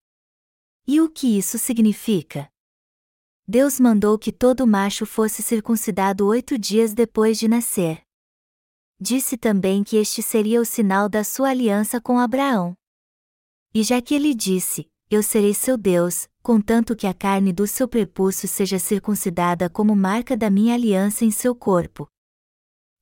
E 0.87 1.01
o 1.01 1.09
que 1.09 1.37
isso 1.37 1.59
significa? 1.59 2.49
Deus 3.47 3.79
mandou 3.79 4.17
que 4.17 4.31
todo 4.31 4.65
macho 4.65 5.05
fosse 5.05 5.43
circuncidado 5.43 6.25
oito 6.25 6.57
dias 6.57 6.95
depois 6.95 7.37
de 7.37 7.47
nascer. 7.47 8.04
Disse 9.05 9.37
também 9.37 9.83
que 9.83 9.97
este 9.97 10.23
seria 10.23 10.59
o 10.59 10.65
sinal 10.65 11.07
da 11.07 11.23
sua 11.23 11.49
aliança 11.49 12.01
com 12.01 12.17
Abraão. 12.17 12.73
E 13.73 13.83
já 13.83 14.01
que 14.01 14.15
ele 14.15 14.33
disse: 14.33 14.89
Eu 15.11 15.21
serei 15.21 15.53
seu 15.53 15.77
Deus, 15.77 16.27
contanto 16.41 16.95
que 16.95 17.05
a 17.05 17.13
carne 17.13 17.53
do 17.53 17.67
seu 17.67 17.87
prepúcio 17.87 18.47
seja 18.47 18.79
circuncidada 18.79 19.69
como 19.69 19.95
marca 19.95 20.35
da 20.35 20.49
minha 20.49 20.73
aliança 20.73 21.23
em 21.23 21.29
seu 21.29 21.53
corpo 21.53 22.09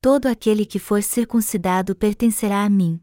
todo 0.03 0.25
aquele 0.25 0.65
que 0.65 0.79
for 0.79 1.01
circuncidado 1.01 1.95
pertencerá 1.95 2.65
a 2.65 2.69
mim. 2.69 2.99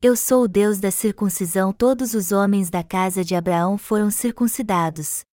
Eu 0.00 0.16
sou 0.16 0.44
o 0.44 0.48
Deus 0.48 0.80
da 0.80 0.90
circuncisão, 0.90 1.74
todos 1.74 2.14
os 2.14 2.32
homens 2.32 2.70
da 2.70 2.82
casa 2.82 3.22
de 3.22 3.34
Abraão 3.34 3.76
foram 3.76 4.10
circuncidados. 4.10 5.26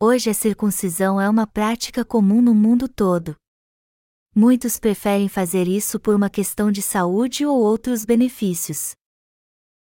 Hoje 0.00 0.30
a 0.30 0.34
circuncisão 0.34 1.20
é 1.20 1.28
uma 1.28 1.46
prática 1.46 2.06
comum 2.06 2.40
no 2.40 2.54
mundo 2.54 2.88
todo. 2.88 3.36
Muitos 4.38 4.78
preferem 4.78 5.30
fazer 5.30 5.66
isso 5.66 5.98
por 5.98 6.14
uma 6.14 6.28
questão 6.28 6.70
de 6.70 6.82
saúde 6.82 7.46
ou 7.46 7.58
outros 7.58 8.04
benefícios. 8.04 8.94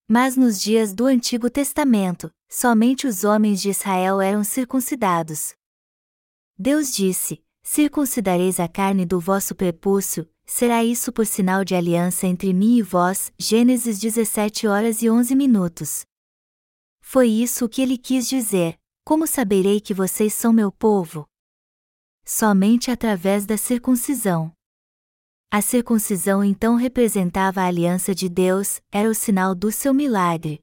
Mas 0.10 0.36
nos 0.36 0.62
dias 0.62 0.94
do 0.94 1.06
Antigo 1.06 1.50
Testamento, 1.50 2.30
somente 2.50 3.08
os 3.08 3.24
homens 3.24 3.62
de 3.62 3.70
Israel 3.70 4.20
eram 4.20 4.44
circuncidados. 4.44 5.54
Deus 6.60 6.94
disse: 6.94 7.42
Circuncidareis 7.64 8.60
a 8.60 8.68
carne 8.68 9.06
do 9.06 9.22
vosso 9.22 9.56
prepúcio, 9.56 10.30
será 10.46 10.84
isso 10.84 11.14
por 11.14 11.26
sinal 11.26 11.64
de 11.64 11.74
aliança 11.74 12.28
entre 12.28 12.52
mim 12.52 12.76
e 12.76 12.82
vós. 12.82 13.32
Gênesis 13.40 13.98
17 14.00 14.68
horas 14.68 15.02
e 15.02 15.10
11 15.10 15.34
minutos. 15.34 16.02
Foi 17.00 17.30
isso 17.30 17.64
o 17.64 17.70
que 17.70 17.82
ele 17.82 17.98
quis 17.98 18.28
dizer: 18.28 18.78
Como 19.06 19.26
saberei 19.26 19.80
que 19.80 19.94
vocês 19.94 20.34
são 20.34 20.52
meu 20.52 20.74
povo? 20.74 21.26
Somente 22.26 22.92
através 22.92 23.46
da 23.46 23.58
circuncisão. 23.58 24.54
A 25.50 25.62
circuncisão 25.62 26.44
então 26.44 26.76
representava 26.76 27.62
a 27.62 27.66
aliança 27.66 28.16
de 28.16 28.30
Deus, 28.30 28.82
era 28.92 29.10
o 29.10 29.14
sinal 29.14 29.54
do 29.54 29.72
seu 29.72 29.94
milagre. 29.94 30.62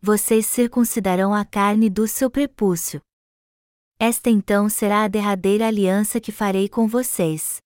Vocês 0.00 0.46
circuncidarão 0.46 1.32
a 1.32 1.44
carne 1.44 1.88
do 1.88 2.08
seu 2.08 2.28
prepúcio. 2.30 3.00
Esta 3.98 4.30
então 4.30 4.68
será 4.68 5.04
a 5.04 5.08
derradeira 5.08 5.68
aliança 5.68 6.20
que 6.20 6.32
farei 6.32 6.68
com 6.68 6.88
vocês. 6.88 7.58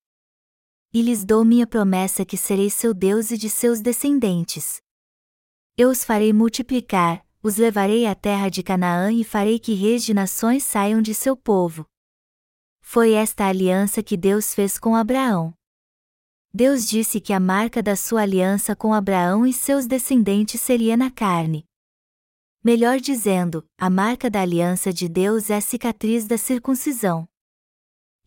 E 0.93 1.01
lhes 1.01 1.25
dou 1.25 1.45
minha 1.45 1.67
promessa 1.67 2.25
que 2.25 2.37
serei 2.37 2.69
seu 2.69 2.93
Deus 2.93 3.31
e 3.31 3.39
de 3.39 3.49
seus 3.49 3.81
descendentes. 3.81 4.81
Eu 5.77 5.91
os 5.91 6.05
farei 6.05 6.33
multiplicar, 6.33 7.25
os 7.43 7.57
levarei 7.57 8.07
à 8.07 8.15
terra 8.15 8.49
de 8.49 8.63
Canaã 8.63 9.13
e 9.13 9.25
farei 9.25 9.59
que 9.59 9.73
reis 9.73 10.05
de 10.05 10.13
nações 10.13 10.63
saiam 10.65 11.01
de 11.01 11.15
seu 11.15 11.37
povo. 11.37 11.87
Foi 12.91 13.13
esta 13.13 13.45
aliança 13.47 14.03
que 14.03 14.17
Deus 14.17 14.55
fez 14.55 14.79
com 14.79 14.97
Abraão. 14.97 15.53
Deus 16.55 16.89
disse 16.89 17.21
que 17.21 17.35
a 17.35 17.39
marca 17.39 17.83
da 17.83 17.95
sua 17.95 18.23
aliança 18.23 18.75
com 18.75 18.95
Abraão 18.95 19.47
e 19.47 19.53
seus 19.53 19.87
descendentes 19.87 20.59
seria 20.63 20.97
na 20.97 21.11
carne. 21.11 21.67
Melhor 22.65 22.99
dizendo, 22.99 23.63
a 23.77 23.91
marca 23.91 24.31
da 24.31 24.41
aliança 24.41 24.91
de 24.91 25.07
Deus 25.07 25.51
é 25.51 25.57
a 25.57 25.61
cicatriz 25.61 26.27
da 26.27 26.39
circuncisão. 26.39 27.29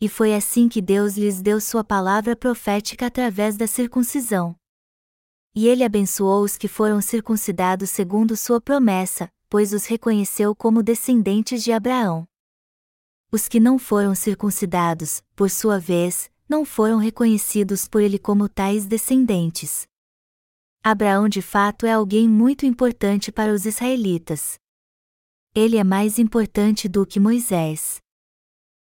E 0.00 0.08
foi 0.08 0.32
assim 0.32 0.68
que 0.68 0.80
Deus 0.80 1.16
lhes 1.16 1.42
deu 1.42 1.60
sua 1.60 1.82
palavra 1.82 2.36
profética 2.36 3.06
através 3.06 3.56
da 3.56 3.66
circuncisão. 3.66 4.54
E 5.56 5.66
ele 5.66 5.82
abençoou 5.82 6.44
os 6.44 6.56
que 6.56 6.68
foram 6.68 7.00
circuncidados 7.02 7.90
segundo 7.90 8.36
sua 8.36 8.60
promessa, 8.60 9.28
pois 9.50 9.72
os 9.72 9.86
reconheceu 9.86 10.54
como 10.54 10.84
descendentes 10.84 11.64
de 11.64 11.72
Abraão. 11.72 12.28
Os 13.34 13.48
que 13.48 13.58
não 13.58 13.78
foram 13.78 14.14
circuncidados, 14.14 15.22
por 15.34 15.48
sua 15.48 15.78
vez, 15.78 16.30
não 16.46 16.66
foram 16.66 16.98
reconhecidos 16.98 17.88
por 17.88 18.02
ele 18.02 18.18
como 18.18 18.46
tais 18.46 18.84
descendentes. 18.84 19.86
Abraão 20.84 21.30
de 21.30 21.40
fato 21.40 21.86
é 21.86 21.92
alguém 21.92 22.28
muito 22.28 22.66
importante 22.66 23.32
para 23.32 23.50
os 23.50 23.64
israelitas. 23.64 24.58
Ele 25.54 25.78
é 25.78 25.84
mais 25.84 26.18
importante 26.18 26.90
do 26.90 27.06
que 27.06 27.18
Moisés. 27.18 28.02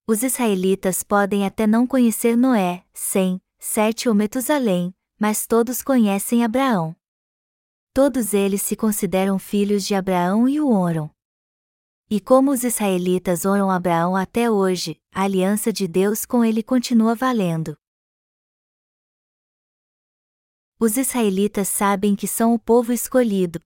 Os 0.07 0.23
israelitas 0.23 1.03
podem 1.03 1.45
até 1.45 1.67
não 1.67 1.85
conhecer 1.85 2.35
Noé, 2.35 2.83
Sem, 2.91 3.39
Sete 3.59 4.09
ou 4.09 4.15
Metusalém, 4.15 4.91
mas 5.19 5.45
todos 5.45 5.83
conhecem 5.83 6.43
Abraão. 6.43 6.95
Todos 7.93 8.33
eles 8.33 8.63
se 8.63 8.75
consideram 8.75 9.37
filhos 9.37 9.85
de 9.85 9.93
Abraão 9.93 10.49
e 10.49 10.59
o 10.59 10.67
honram. 10.67 11.11
E 12.13 12.19
como 12.19 12.51
os 12.51 12.65
israelitas 12.65 13.45
honram 13.45 13.71
Abraão 13.71 14.17
até 14.17 14.51
hoje, 14.51 14.99
a 15.13 15.23
aliança 15.23 15.71
de 15.71 15.87
Deus 15.87 16.25
com 16.25 16.43
ele 16.43 16.61
continua 16.61 17.15
valendo. 17.15 17.73
Os 20.77 20.97
israelitas 20.97 21.69
sabem 21.69 22.13
que 22.13 22.27
são 22.27 22.53
o 22.53 22.59
povo 22.59 22.91
escolhido. 22.91 23.61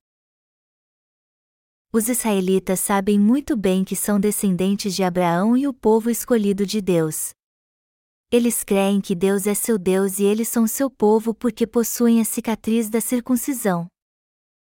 Os 1.92 2.08
israelitas 2.08 2.80
sabem 2.82 3.20
muito 3.20 3.58
bem 3.58 3.84
que 3.84 3.96
são 3.96 4.20
descendentes 4.20 4.94
de 4.94 5.02
Abraão 5.02 5.58
e 5.58 5.68
o 5.68 5.74
povo 5.74 6.12
escolhido 6.12 6.68
de 6.68 6.82
Deus. 6.82 7.32
Eles 8.32 8.64
creem 8.64 9.02
que 9.02 9.16
Deus 9.16 9.48
é 9.48 9.56
seu 9.56 9.80
Deus 9.80 10.20
e 10.20 10.24
eles 10.24 10.50
são 10.50 10.68
seu 10.68 10.88
povo 10.92 11.34
porque 11.34 11.66
possuem 11.66 12.22
a 12.22 12.25
cicatriz 12.25 12.92
da 12.92 13.02
circuncisão. 13.02 13.88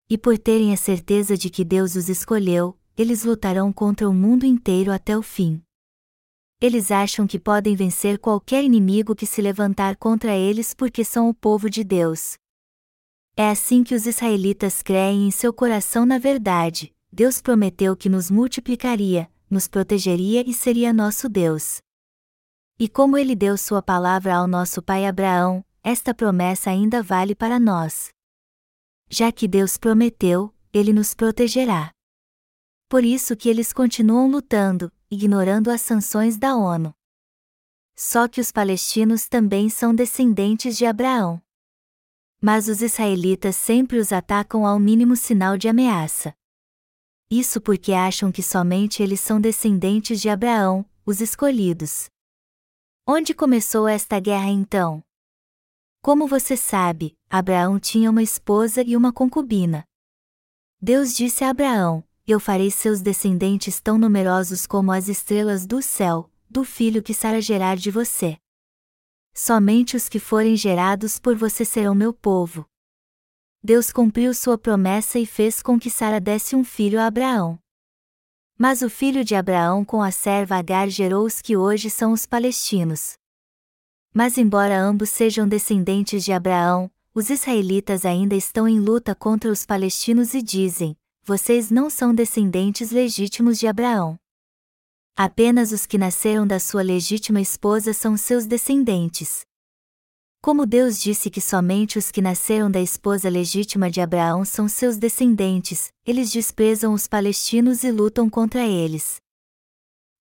E 0.08 0.16
por 0.16 0.38
terem 0.38 0.72
a 0.72 0.76
certeza 0.76 1.36
de 1.36 1.50
que 1.50 1.64
Deus 1.64 1.96
os 1.96 2.08
escolheu, 2.08 2.78
eles 2.96 3.24
lutarão 3.24 3.72
contra 3.72 4.08
o 4.08 4.14
mundo 4.14 4.46
inteiro 4.46 4.90
até 4.90 5.16
o 5.16 5.22
fim. 5.22 5.62
Eles 6.58 6.90
acham 6.90 7.26
que 7.26 7.38
podem 7.38 7.76
vencer 7.76 8.18
qualquer 8.18 8.64
inimigo 8.64 9.14
que 9.14 9.26
se 9.26 9.42
levantar 9.42 9.96
contra 9.96 10.34
eles 10.34 10.72
porque 10.72 11.04
são 11.04 11.28
o 11.28 11.34
povo 11.34 11.68
de 11.68 11.84
Deus. 11.84 12.36
É 13.36 13.50
assim 13.50 13.84
que 13.84 13.94
os 13.94 14.06
israelitas 14.06 14.82
creem 14.82 15.28
em 15.28 15.30
seu 15.30 15.52
coração 15.52 16.06
na 16.06 16.18
verdade: 16.18 16.90
Deus 17.12 17.42
prometeu 17.42 17.94
que 17.94 18.08
nos 18.08 18.30
multiplicaria, 18.30 19.30
nos 19.50 19.68
protegeria 19.68 20.42
e 20.48 20.54
seria 20.54 20.94
nosso 20.94 21.28
Deus. 21.28 21.78
E 22.78 22.88
como 22.88 23.18
ele 23.18 23.36
deu 23.36 23.58
sua 23.58 23.82
palavra 23.82 24.36
ao 24.36 24.46
nosso 24.46 24.80
pai 24.80 25.06
Abraão, 25.06 25.62
esta 25.82 26.14
promessa 26.14 26.70
ainda 26.70 27.02
vale 27.02 27.34
para 27.34 27.60
nós. 27.60 28.08
Já 29.10 29.30
que 29.30 29.46
Deus 29.46 29.76
prometeu, 29.76 30.52
ele 30.72 30.92
nos 30.92 31.14
protegerá. 31.14 31.95
Por 32.88 33.04
isso 33.04 33.36
que 33.36 33.48
eles 33.48 33.72
continuam 33.72 34.28
lutando, 34.28 34.92
ignorando 35.10 35.70
as 35.70 35.80
sanções 35.80 36.36
da 36.36 36.56
ONU. 36.56 36.94
Só 37.96 38.28
que 38.28 38.40
os 38.40 38.52
palestinos 38.52 39.26
também 39.26 39.68
são 39.68 39.94
descendentes 39.94 40.76
de 40.76 40.86
Abraão. 40.86 41.42
Mas 42.40 42.68
os 42.68 42.82
israelitas 42.82 43.56
sempre 43.56 43.98
os 43.98 44.12
atacam 44.12 44.64
ao 44.64 44.78
mínimo 44.78 45.16
sinal 45.16 45.56
de 45.56 45.68
ameaça. 45.68 46.32
Isso 47.28 47.60
porque 47.60 47.92
acham 47.92 48.30
que 48.30 48.42
somente 48.42 49.02
eles 49.02 49.20
são 49.20 49.40
descendentes 49.40 50.20
de 50.20 50.28
Abraão, 50.28 50.88
os 51.04 51.20
escolhidos. 51.20 52.08
Onde 53.04 53.34
começou 53.34 53.88
esta 53.88 54.20
guerra 54.20 54.50
então? 54.50 55.02
Como 56.00 56.28
você 56.28 56.56
sabe, 56.56 57.18
Abraão 57.28 57.80
tinha 57.80 58.10
uma 58.10 58.22
esposa 58.22 58.80
e 58.82 58.96
uma 58.96 59.12
concubina. 59.12 59.84
Deus 60.80 61.16
disse 61.16 61.42
a 61.42 61.50
Abraão: 61.50 62.04
eu 62.26 62.40
farei 62.40 62.70
seus 62.70 63.00
descendentes 63.00 63.80
tão 63.80 63.96
numerosos 63.96 64.66
como 64.66 64.90
as 64.90 65.08
estrelas 65.08 65.64
do 65.64 65.80
céu, 65.80 66.28
do 66.50 66.64
filho 66.64 67.02
que 67.02 67.14
Sara 67.14 67.40
gerar 67.40 67.76
de 67.76 67.90
você. 67.90 68.36
Somente 69.32 69.96
os 69.96 70.08
que 70.08 70.18
forem 70.18 70.56
gerados 70.56 71.20
por 71.20 71.36
você 71.36 71.64
serão 71.64 71.94
meu 71.94 72.12
povo. 72.12 72.66
Deus 73.62 73.92
cumpriu 73.92 74.34
sua 74.34 74.58
promessa 74.58 75.18
e 75.18 75.26
fez 75.26 75.62
com 75.62 75.78
que 75.78 75.90
Sara 75.90 76.20
desse 76.20 76.56
um 76.56 76.64
filho 76.64 77.00
a 77.00 77.06
Abraão. 77.06 77.58
Mas 78.58 78.82
o 78.82 78.88
filho 78.88 79.24
de 79.24 79.34
Abraão 79.34 79.84
com 79.84 80.02
a 80.02 80.10
serva 80.10 80.56
Agar 80.56 80.88
gerou 80.88 81.26
os 81.26 81.42
que 81.42 81.56
hoje 81.56 81.90
são 81.90 82.12
os 82.12 82.26
palestinos. 82.26 83.18
Mas 84.12 84.38
embora 84.38 84.80
ambos 84.80 85.10
sejam 85.10 85.46
descendentes 85.46 86.24
de 86.24 86.32
Abraão, 86.32 86.90
os 87.14 87.28
israelitas 87.28 88.04
ainda 88.06 88.34
estão 88.34 88.66
em 88.66 88.80
luta 88.80 89.14
contra 89.14 89.50
os 89.50 89.66
palestinos 89.66 90.32
e 90.32 90.40
dizem: 90.40 90.96
vocês 91.26 91.72
não 91.72 91.90
são 91.90 92.14
descendentes 92.14 92.92
legítimos 92.92 93.58
de 93.58 93.66
Abraão. 93.66 94.16
Apenas 95.16 95.72
os 95.72 95.84
que 95.84 95.98
nasceram 95.98 96.46
da 96.46 96.60
sua 96.60 96.82
legítima 96.82 97.40
esposa 97.40 97.92
são 97.92 98.16
seus 98.16 98.46
descendentes. 98.46 99.40
Como 100.40 100.64
Deus 100.64 101.00
disse 101.00 101.28
que 101.28 101.40
somente 101.40 101.98
os 101.98 102.12
que 102.12 102.22
nasceram 102.22 102.70
da 102.70 102.80
esposa 102.80 103.28
legítima 103.28 103.90
de 103.90 104.00
Abraão 104.00 104.44
são 104.44 104.68
seus 104.68 104.98
descendentes, 104.98 105.88
eles 106.04 106.30
desprezam 106.30 106.94
os 106.94 107.08
palestinos 107.08 107.82
e 107.82 107.90
lutam 107.90 108.30
contra 108.30 108.64
eles. 108.64 109.16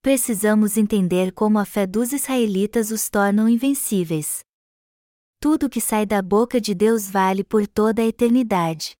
Precisamos 0.01 0.75
entender 0.75 1.31
como 1.33 1.59
a 1.59 1.65
fé 1.65 1.85
dos 1.85 2.13
israelitas 2.13 2.89
os 2.89 3.11
tornam 3.11 3.47
invencíveis. 3.47 4.39
Tudo 5.39 5.69
que 5.69 5.79
sai 5.79 6.07
da 6.07 6.23
boca 6.23 6.59
de 6.59 6.73
Deus 6.73 7.07
vale 7.07 7.43
por 7.43 7.67
toda 7.67 8.01
a 8.01 8.05
eternidade. 8.05 8.97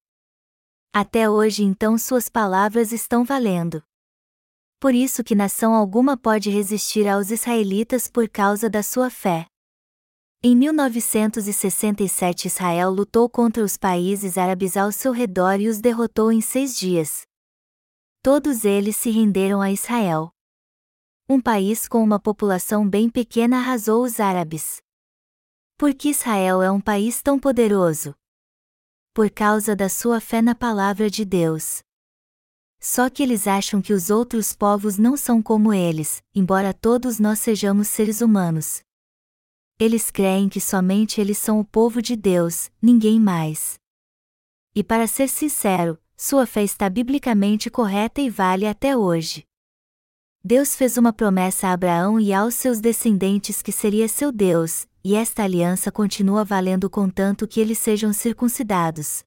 Até 0.97 1.29
hoje 1.29 1.61
então 1.61 1.97
suas 1.97 2.29
palavras 2.29 2.93
estão 2.93 3.25
valendo. 3.25 3.83
Por 4.79 4.95
isso 4.95 5.25
que 5.25 5.35
nação 5.35 5.75
alguma 5.75 6.15
pode 6.15 6.49
resistir 6.49 7.05
aos 7.05 7.31
israelitas 7.31 8.07
por 8.07 8.29
causa 8.29 8.69
da 8.69 8.81
sua 8.81 9.09
fé. 9.09 9.45
Em 10.41 10.55
1967 10.55 12.47
Israel 12.47 12.91
lutou 12.91 13.29
contra 13.29 13.61
os 13.61 13.75
países 13.75 14.37
árabes 14.37 14.77
ao 14.77 14.89
seu 14.89 15.11
redor 15.11 15.59
e 15.59 15.67
os 15.67 15.81
derrotou 15.81 16.31
em 16.31 16.39
seis 16.39 16.79
dias. 16.79 17.23
Todos 18.23 18.63
eles 18.63 18.95
se 18.95 19.09
renderam 19.09 19.59
a 19.61 19.69
Israel. 19.69 20.31
Um 21.27 21.41
país 21.41 21.89
com 21.89 22.01
uma 22.01 22.21
população 22.21 22.87
bem 22.87 23.09
pequena 23.09 23.57
arrasou 23.57 24.01
os 24.01 24.21
árabes. 24.21 24.77
Por 25.77 25.93
que 25.93 26.11
Israel 26.11 26.61
é 26.61 26.71
um 26.71 26.79
país 26.79 27.21
tão 27.21 27.37
poderoso? 27.37 28.15
Por 29.15 29.29
causa 29.29 29.73
da 29.77 29.87
sua 29.87 30.19
fé 30.19 30.41
na 30.41 30.53
palavra 30.53 31.09
de 31.09 31.23
Deus. 31.23 31.79
Só 32.81 33.09
que 33.09 33.23
eles 33.23 33.47
acham 33.47 33.81
que 33.81 33.93
os 33.93 34.09
outros 34.09 34.51
povos 34.51 34.97
não 34.97 35.15
são 35.15 35.41
como 35.41 35.73
eles, 35.73 36.21
embora 36.35 36.73
todos 36.73 37.17
nós 37.17 37.39
sejamos 37.39 37.87
seres 37.87 38.19
humanos. 38.19 38.81
Eles 39.79 40.11
creem 40.11 40.49
que 40.49 40.59
somente 40.59 41.21
eles 41.21 41.37
são 41.37 41.61
o 41.61 41.63
povo 41.63 42.01
de 42.01 42.13
Deus, 42.17 42.69
ninguém 42.81 43.17
mais. 43.17 43.75
E 44.75 44.83
para 44.83 45.07
ser 45.07 45.29
sincero, 45.29 45.97
sua 46.17 46.45
fé 46.45 46.65
está 46.65 46.89
biblicamente 46.89 47.69
correta 47.69 48.19
e 48.19 48.29
vale 48.29 48.67
até 48.67 48.97
hoje. 48.97 49.45
Deus 50.43 50.75
fez 50.75 50.97
uma 50.97 51.13
promessa 51.13 51.69
a 51.69 51.71
Abraão 51.71 52.19
e 52.19 52.33
aos 52.33 52.55
seus 52.55 52.81
descendentes 52.81 53.61
que 53.61 53.71
seria 53.71 54.09
seu 54.09 54.29
Deus, 54.29 54.85
e 55.07 55.13
esta 55.13 55.43
aliança 55.43 55.91
continua 55.91 56.43
valendo 56.43 56.89
contanto 56.89 57.47
que 57.47 57.59
eles 57.59 57.77
sejam 57.77 58.11
circuncidados. 58.11 59.23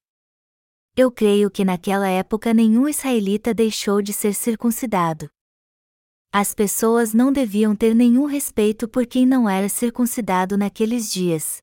Eu 0.93 1.09
creio 1.09 1.49
que 1.49 1.63
naquela 1.63 2.09
época 2.09 2.53
nenhum 2.53 2.85
israelita 2.85 3.53
deixou 3.53 4.01
de 4.01 4.11
ser 4.11 4.33
circuncidado. 4.33 5.29
As 6.33 6.53
pessoas 6.53 7.13
não 7.13 7.31
deviam 7.31 7.73
ter 7.77 7.95
nenhum 7.95 8.25
respeito 8.25 8.89
por 8.89 9.07
quem 9.07 9.25
não 9.25 9.47
era 9.47 9.69
circuncidado 9.69 10.57
naqueles 10.57 11.09
dias. 11.09 11.61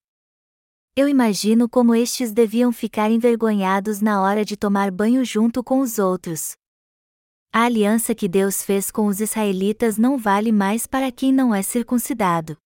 Eu 0.97 1.11
imagino 1.11 1.69
como 1.69 1.95
estes 1.95 2.33
deviam 2.33 2.73
ficar 2.73 3.11
envergonhados 3.11 4.01
na 4.01 4.23
hora 4.23 4.47
de 4.47 4.57
tomar 4.57 4.91
banho 4.91 5.27
junto 5.27 5.63
com 5.63 5.81
os 5.81 5.99
outros. 5.99 6.57
A 7.53 7.65
aliança 7.65 8.15
que 8.15 8.29
Deus 8.29 8.63
fez 8.63 8.91
com 8.91 9.09
os 9.09 9.21
israelitas 9.21 9.99
não 9.99 10.17
vale 10.17 10.53
mais 10.53 10.87
para 10.87 11.13
quem 11.13 11.35
não 11.35 11.55
é 11.55 11.61
circuncidado. 11.61 12.57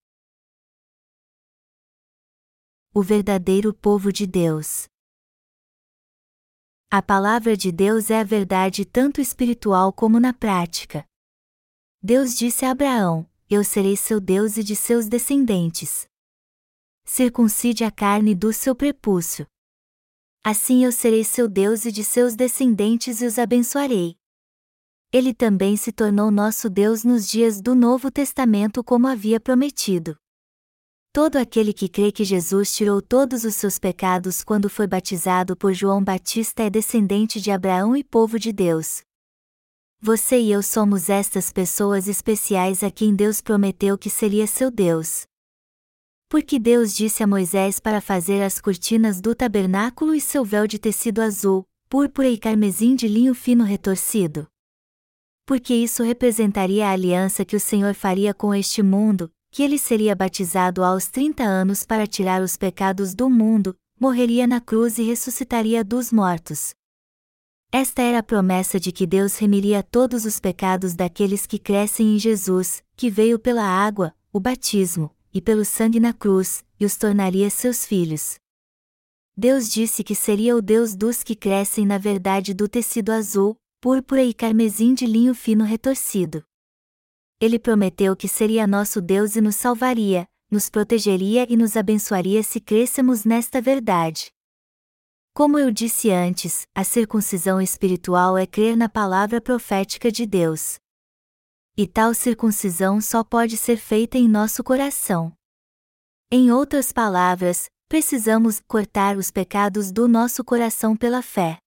O 2.93 3.05
verdadeiro 3.05 3.73
povo 3.73 4.13
de 4.13 4.27
Deus. 4.27 4.89
A 6.91 7.01
palavra 7.01 7.57
de 7.57 7.71
Deus 7.71 8.11
é 8.11 8.19
a 8.19 8.25
verdade 8.25 8.85
tanto 8.85 9.21
espiritual 9.21 9.93
como 9.93 10.19
na 10.19 10.33
prática. 10.33 11.07
Deus 12.03 12.35
disse 12.35 12.65
a 12.65 12.73
Abraão: 12.73 13.31
Eu 13.49 13.63
serei 13.63 13.97
seu 13.97 14.19
Deus 14.21 14.57
e 14.57 14.65
de 14.65 14.75
seus 14.75 15.07
descendentes. 15.07 16.09
Circuncide 17.05 17.85
a 17.85 17.93
carne 17.93 18.35
do 18.35 18.53
seu 18.53 18.75
prepúcio. 18.75 19.47
Assim 20.43 20.85
eu 20.85 20.91
serei 20.91 21.23
seu 21.23 21.47
Deus 21.47 21.85
e 21.85 21.93
de 21.93 22.03
seus 22.03 22.35
descendentes 22.35 23.23
e 23.23 23.25
os 23.25 23.39
abençoarei. 23.39 24.19
Ele 25.13 25.33
também 25.33 25.77
se 25.77 25.93
tornou 25.93 26.29
nosso 26.33 26.69
Deus 26.69 27.05
nos 27.05 27.29
dias 27.29 27.61
do 27.61 27.77
Novo 27.77 28.11
Testamento 28.11 28.83
como 28.83 29.07
havia 29.07 29.39
prometido. 29.39 30.19
Todo 31.13 31.39
aquele 31.39 31.73
que 31.73 31.89
crê 31.89 32.13
que 32.13 32.23
Jesus 32.23 32.73
tirou 32.73 33.03
todos 33.03 33.43
os 33.43 33.57
seus 33.57 33.81
pecados 33.81 34.45
quando 34.45 34.71
foi 34.71 34.87
batizado 34.87 35.57
por 35.57 35.75
João 35.75 36.05
Batista 36.05 36.63
é 36.63 36.71
descendente 36.71 37.41
de 37.41 37.51
Abraão 37.51 37.97
e 37.97 38.05
povo 38.05 38.39
de 38.39 38.53
Deus. 38.53 39.03
Você 40.01 40.39
e 40.39 40.53
eu 40.53 40.63
somos 40.63 41.11
estas 41.11 41.53
pessoas 41.53 42.07
especiais 42.07 42.85
a 42.85 42.93
quem 42.93 43.13
Deus 43.13 43.41
prometeu 43.41 43.99
que 43.99 44.09
seria 44.09 44.47
seu 44.47 44.71
Deus. 44.71 45.27
Porque 46.29 46.61
Deus 46.61 46.95
disse 46.95 47.25
a 47.25 47.27
Moisés 47.27 47.81
para 47.81 48.01
fazer 48.01 48.41
as 48.41 48.61
cortinas 48.61 49.21
do 49.21 49.35
tabernáculo 49.35 50.15
e 50.15 50.21
seu 50.21 50.45
véu 50.45 50.65
de 50.65 50.79
tecido 50.79 51.21
azul, 51.21 51.67
púrpura 51.89 52.29
e 52.29 52.39
carmesim 52.39 52.95
de 52.95 53.09
linho 53.09 53.35
fino 53.35 53.65
retorcido. 53.65 54.47
Porque 55.45 55.75
isso 55.75 56.05
representaria 56.05 56.87
a 56.87 56.93
aliança 56.93 57.45
que 57.45 57.57
o 57.57 57.61
Senhor 57.61 57.95
faria 57.95 58.33
com 58.33 58.55
este 58.55 58.81
mundo, 58.81 59.29
que 59.51 59.63
ele 59.63 59.79
seria 59.79 60.15
batizado 60.15 60.85
aos 60.85 61.09
30 61.09 61.43
anos 61.43 61.85
para 61.85 62.07
tirar 62.07 62.41
os 62.41 62.57
pecados 62.57 63.15
do 63.15 63.29
mundo, 63.29 63.77
morreria 63.99 64.47
na 64.47 64.61
cruz 64.61 64.97
e 64.99 65.03
ressuscitaria 65.03 65.83
dos 65.83 66.13
mortos. 66.13 66.71
Esta 67.73 68.03
era 68.03 68.19
a 68.19 68.23
promessa 68.23 68.81
de 68.81 68.91
que 68.91 69.07
Deus 69.07 69.37
remiria 69.37 69.83
todos 69.83 70.25
os 70.25 70.41
pecados 70.41 70.95
daqueles 70.95 71.47
que 71.47 71.59
crescem 71.59 72.15
em 72.15 72.19
Jesus, 72.19 72.83
que 72.97 73.11
veio 73.11 73.39
pela 73.39 73.65
água, 73.65 74.15
o 74.33 74.41
batismo, 74.41 75.15
e 75.33 75.41
pelo 75.41 75.65
sangue 75.65 76.01
na 76.01 76.13
cruz, 76.13 76.65
e 76.79 76.85
os 76.85 76.97
tornaria 76.97 77.49
seus 77.51 77.85
filhos. 77.85 78.37
Deus 79.37 79.71
disse 79.71 80.03
que 80.03 80.15
seria 80.15 80.57
o 80.57 80.63
Deus 80.63 80.95
dos 80.95 81.23
que 81.23 81.37
crescem 81.37 81.87
na 81.87 81.99
verdade 81.99 82.53
do 82.53 82.69
tecido 82.69 83.11
azul, 83.11 83.57
púrpura 83.81 84.23
e 84.23 84.35
carmesim 84.35 84.93
de 84.93 85.07
linho 85.07 85.35
fino 85.35 85.65
retorcido 85.65 86.45
ele 87.41 87.59
prometeu 87.59 88.15
que 88.15 88.29
seria 88.29 88.67
nosso 88.67 89.01
Deus 89.01 89.35
e 89.35 89.41
nos 89.41 89.57
salvaria, 89.57 90.29
nos 90.51 90.69
protegeria 90.69 91.47
e 91.51 91.57
nos 91.57 91.75
abençoaria 91.77 92.43
se 92.43 92.61
crescemos 92.61 93.25
nesta 93.25 93.61
verdade. 93.63 94.31
Como 95.33 95.59
eu 95.59 95.71
disse 95.71 96.11
antes, 96.11 96.67
a 96.75 96.85
circuncisão 96.85 97.61
espiritual 97.61 98.37
é 98.37 98.47
crer 98.47 98.77
na 98.77 98.89
palavra 98.89 99.41
profética 99.41 100.13
de 100.13 100.27
Deus. 100.27 100.79
E 101.77 101.87
tal 101.87 102.13
circuncisão 102.13 103.01
só 103.01 103.25
pode 103.25 103.57
ser 103.57 103.79
feita 103.79 104.19
em 104.19 104.29
nosso 104.29 104.63
coração. 104.63 105.33
Em 106.31 106.51
outras 106.51 106.93
palavras, 106.93 107.71
precisamos 107.89 108.61
cortar 108.69 109.17
os 109.17 109.31
pecados 109.31 109.91
do 109.91 110.07
nosso 110.07 110.45
coração 110.45 110.95
pela 110.95 111.23
fé. 111.23 111.59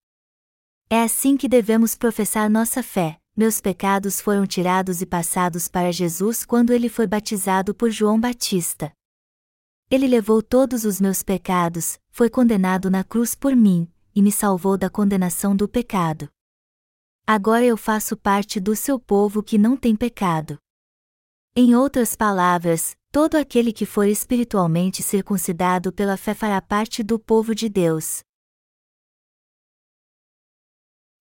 É 0.89 1.01
assim 1.01 1.35
que 1.35 1.47
devemos 1.47 1.95
professar 1.95 2.49
nossa 2.49 2.83
fé, 2.83 3.17
meus 3.35 3.59
pecados 3.59 4.21
foram 4.21 4.45
tirados 4.45 5.01
e 5.01 5.05
passados 5.05 5.67
para 5.67 5.91
Jesus 5.91 6.45
quando 6.45 6.71
ele 6.71 6.87
foi 6.87 7.07
batizado 7.07 7.73
por 7.73 7.89
João 7.89 8.19
Batista. 8.19 8.93
Ele 9.89 10.07
levou 10.07 10.41
todos 10.41 10.85
os 10.85 11.01
meus 11.01 11.23
pecados, 11.23 11.99
foi 12.11 12.29
condenado 12.29 12.91
na 12.91 13.03
cruz 13.03 13.33
por 13.33 13.55
mim, 13.55 13.91
e 14.15 14.21
me 14.21 14.31
salvou 14.31 14.77
da 14.77 14.89
condenação 14.89 15.55
do 15.55 15.67
pecado. 15.67 16.29
Agora 17.25 17.65
eu 17.65 17.75
faço 17.75 18.15
parte 18.15 18.59
do 18.59 18.75
seu 18.75 18.99
povo 18.99 19.41
que 19.41 19.57
não 19.57 19.75
tem 19.75 19.95
pecado. 19.95 20.59
Em 21.55 21.75
outras 21.75 22.15
palavras, 22.15 22.95
todo 23.11 23.35
aquele 23.35 23.73
que 23.73 23.85
for 23.85 24.05
espiritualmente 24.05 25.01
circuncidado 25.01 25.91
pela 25.91 26.17
fé 26.17 26.33
fará 26.33 26.61
parte 26.61 27.01
do 27.01 27.17
povo 27.17 27.55
de 27.55 27.67
Deus. 27.67 28.21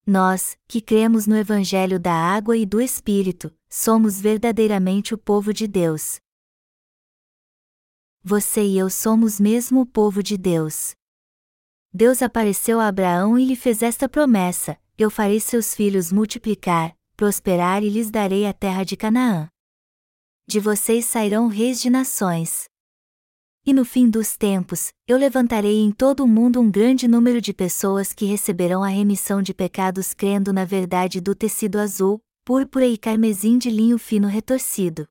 Nós, 0.07 0.59
que 0.67 0.81
cremos 0.81 1.29
no 1.29 1.37
Evangelho 1.37 1.99
da 1.99 2.13
Água 2.13 2.57
e 2.57 2.67
do 2.67 2.81
Espírito, 2.81 3.55
somos 3.69 4.21
verdadeiramente 4.21 5.15
o 5.15 5.19
povo 5.19 5.53
de 5.53 5.69
Deus. 5.69 6.21
Você 8.21 8.65
e 8.65 8.77
eu 8.77 8.91
somos 8.91 9.39
mesmo 9.39 9.83
o 9.83 9.87
povo 9.87 10.21
de 10.21 10.37
Deus. 10.37 10.97
Deus 11.95 12.21
apareceu 12.21 12.81
a 12.81 12.89
Abraão 12.89 13.39
e 13.39 13.45
lhe 13.45 13.55
fez 13.55 13.81
esta 13.81 14.09
promessa: 14.09 14.77
Eu 14.99 15.09
farei 15.09 15.39
seus 15.39 15.73
filhos 15.73 16.11
multiplicar, 16.11 16.97
prosperar 17.17 17.85
e 17.85 17.89
lhes 17.89 18.11
darei 18.11 18.45
a 18.45 18.53
terra 18.53 18.83
de 18.83 18.97
Canaã. 18.97 19.49
De 20.49 20.59
vocês 20.59 21.05
sairão 21.05 21.47
reis 21.47 21.81
de 21.81 21.89
nações. 21.89 22.72
E 23.65 23.73
no 23.73 23.85
fim 23.85 24.11
dos 24.11 24.37
tempos, 24.37 24.93
eu 25.07 25.17
levantarei 25.17 25.79
em 25.79 25.93
todo 25.93 26.25
o 26.25 26.29
mundo 26.29 26.61
um 26.61 26.69
grande 26.69 27.07
número 27.07 27.41
de 27.41 27.53
pessoas 27.53 28.13
que 28.13 28.25
receberão 28.25 28.83
a 28.83 28.89
remissão 28.89 29.41
de 29.41 29.55
pecados 29.55 30.13
crendo 30.13 30.53
na 30.53 30.65
verdade 30.65 31.21
do 31.21 31.33
tecido 31.33 31.79
azul, 31.79 32.21
púrpura 32.45 32.85
e 32.85 32.99
carmesim 32.99 33.59
de 33.59 33.71
linho 33.71 33.99
fino 33.99 34.27
retorcido. 34.27 35.07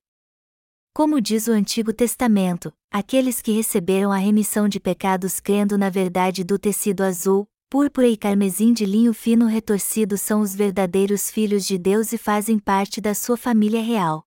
Como 0.92 1.18
diz 1.18 1.46
o 1.46 1.52
Antigo 1.52 1.94
Testamento, 1.94 2.70
aqueles 2.90 3.40
que 3.40 3.52
receberam 3.52 4.12
a 4.12 4.18
remissão 4.18 4.68
de 4.68 4.78
pecados 4.78 5.40
crendo 5.40 5.78
na 5.78 5.88
verdade 5.88 6.44
do 6.44 6.58
tecido 6.58 7.00
azul, 7.00 7.48
púrpura 7.70 8.06
e 8.06 8.18
carmesim 8.18 8.74
de 8.74 8.84
linho 8.84 9.14
fino 9.14 9.46
retorcido 9.46 10.18
são 10.18 10.42
os 10.42 10.54
verdadeiros 10.54 11.30
filhos 11.30 11.64
de 11.64 11.78
Deus 11.78 12.12
e 12.12 12.18
fazem 12.18 12.58
parte 12.58 13.00
da 13.00 13.14
sua 13.14 13.38
família 13.38 13.82
real. 13.82 14.26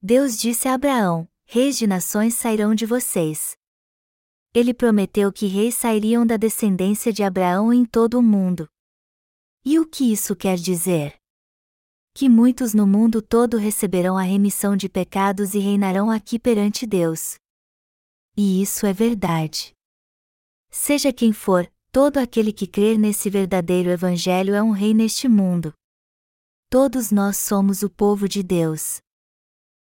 Deus 0.00 0.38
disse 0.38 0.66
a 0.66 0.72
Abraão: 0.72 1.28
reis 1.50 1.78
de 1.78 1.86
nações 1.86 2.34
sairão 2.34 2.74
de 2.74 2.84
vocês. 2.84 3.56
Ele 4.52 4.74
prometeu 4.74 5.32
que 5.32 5.46
reis 5.46 5.74
sairiam 5.74 6.26
da 6.26 6.36
descendência 6.36 7.10
de 7.10 7.22
Abraão 7.22 7.72
em 7.72 7.86
todo 7.86 8.18
o 8.18 8.22
mundo. 8.22 8.68
E 9.64 9.78
o 9.78 9.86
que 9.86 10.12
isso 10.12 10.36
quer 10.36 10.58
dizer? 10.58 11.16
Que 12.12 12.28
muitos 12.28 12.74
no 12.74 12.86
mundo 12.86 13.22
todo 13.22 13.56
receberão 13.56 14.18
a 14.18 14.22
remissão 14.22 14.76
de 14.76 14.90
pecados 14.90 15.54
e 15.54 15.58
reinarão 15.58 16.10
aqui 16.10 16.38
perante 16.38 16.86
Deus. 16.86 17.38
E 18.36 18.60
isso 18.60 18.84
é 18.84 18.92
verdade. 18.92 19.72
Seja 20.70 21.14
quem 21.14 21.32
for, 21.32 21.66
todo 21.90 22.18
aquele 22.18 22.52
que 22.52 22.66
crer 22.66 22.98
nesse 22.98 23.30
verdadeiro 23.30 23.88
Evangelho 23.88 24.54
é 24.54 24.62
um 24.62 24.72
rei 24.72 24.92
neste 24.92 25.26
mundo. 25.26 25.72
Todos 26.68 27.10
nós 27.10 27.38
somos 27.38 27.82
o 27.82 27.88
povo 27.88 28.28
de 28.28 28.42
Deus. 28.42 29.00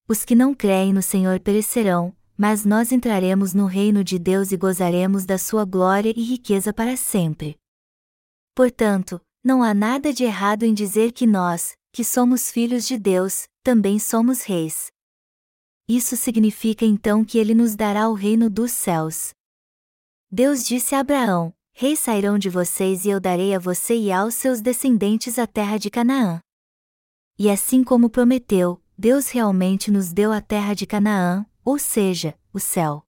Os 0.10 0.24
que 0.24 0.36
não 0.36 0.54
creem 0.54 0.94
no 0.94 1.02
Senhor 1.02 1.38
perecerão, 1.42 2.16
mas 2.38 2.64
nós 2.64 2.94
entraremos 2.94 3.54
no 3.54 3.66
reino 3.66 4.06
de 4.06 4.18
Deus 4.18 4.54
e 4.54 4.58
gozaremos 4.58 5.26
da 5.26 5.38
sua 5.38 5.66
glória 5.66 6.14
e 6.16 6.24
riqueza 6.24 6.72
para 6.72 6.96
sempre. 6.96 7.58
Portanto, 8.56 9.20
não 9.44 9.62
há 9.62 9.74
nada 9.74 10.14
de 10.14 10.24
errado 10.24 10.64
em 10.64 10.74
dizer 10.74 11.12
que 11.12 11.28
nós, 11.28 11.76
que 11.92 12.06
somos 12.06 12.50
filhos 12.50 12.88
de 12.88 12.98
Deus, 12.98 13.48
também 13.62 14.00
somos 14.00 14.44
reis. 14.44 14.88
Isso 15.90 16.16
significa 16.16 16.86
então 16.86 17.26
que 17.26 17.38
ele 17.38 17.54
nos 17.54 17.76
dará 17.76 18.08
o 18.08 18.14
reino 18.14 18.50
dos 18.50 18.72
céus. 18.72 19.32
Deus 20.32 20.66
disse 20.66 20.96
a 20.96 21.00
Abraão: 21.00 21.54
Reis 21.74 22.00
sairão 22.00 22.38
de 22.38 22.50
vocês 22.50 23.04
e 23.04 23.10
eu 23.10 23.20
darei 23.20 23.54
a 23.54 23.60
você 23.60 23.98
e 23.98 24.12
aos 24.12 24.36
seus 24.36 24.62
descendentes 24.62 25.38
a 25.38 25.46
terra 25.46 25.78
de 25.78 25.90
Canaã. 25.90 26.40
E 27.38 27.50
assim 27.50 27.84
como 27.84 28.10
prometeu, 28.10 28.82
Deus 29.00 29.30
realmente 29.30 29.92
nos 29.92 30.12
deu 30.12 30.32
a 30.32 30.42
terra 30.42 30.74
de 30.74 30.88
Canaã, 30.88 31.46
ou 31.64 31.78
seja, 31.78 32.34
o 32.52 32.60
céu. 32.60 33.06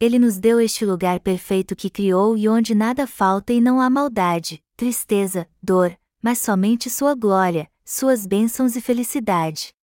Ele 0.00 0.18
nos 0.18 0.38
deu 0.38 0.58
este 0.58 0.86
lugar 0.86 1.20
perfeito 1.20 1.76
que 1.76 1.90
criou 1.90 2.34
e 2.34 2.48
onde 2.48 2.74
nada 2.74 3.06
falta 3.06 3.52
e 3.52 3.60
não 3.60 3.78
há 3.78 3.90
maldade, 3.90 4.64
tristeza, 4.74 5.46
dor, 5.62 5.94
mas 6.22 6.38
somente 6.38 6.88
sua 6.88 7.14
glória, 7.14 7.70
suas 7.84 8.26
bênçãos 8.26 8.74
e 8.74 8.80
felicidade. 8.80 9.74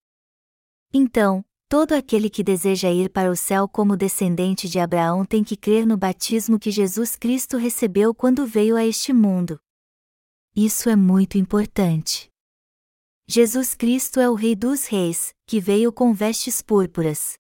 Então, 0.92 1.46
todo 1.70 1.94
aquele 1.94 2.28
que 2.28 2.44
deseja 2.44 2.90
ir 2.90 3.10
para 3.10 3.30
o 3.30 3.36
céu 3.36 3.68
como 3.68 3.96
descendente 3.96 4.68
de 4.68 4.80
Abraão 4.80 5.26
tem 5.26 5.44
que 5.44 5.56
crer 5.56 5.86
no 5.86 5.96
batismo 5.96 6.58
que 6.58 6.72
Jesus 6.72 7.16
Cristo 7.16 7.58
recebeu 7.58 8.16
quando 8.16 8.48
veio 8.48 8.76
a 8.76 8.84
este 8.84 9.14
mundo. 9.14 9.60
Isso 10.56 10.90
é 10.90 10.96
muito 10.96 11.38
importante. 11.38 12.33
Jesus 13.36 13.74
Cristo 13.74 14.20
é 14.20 14.30
o 14.30 14.36
Rei 14.36 14.56
dos 14.56 14.86
Reis, 14.86 15.34
que 15.48 15.60
veio 15.60 15.92
com 15.92 16.14
vestes 16.14 16.62
púrpuras. 16.62 17.34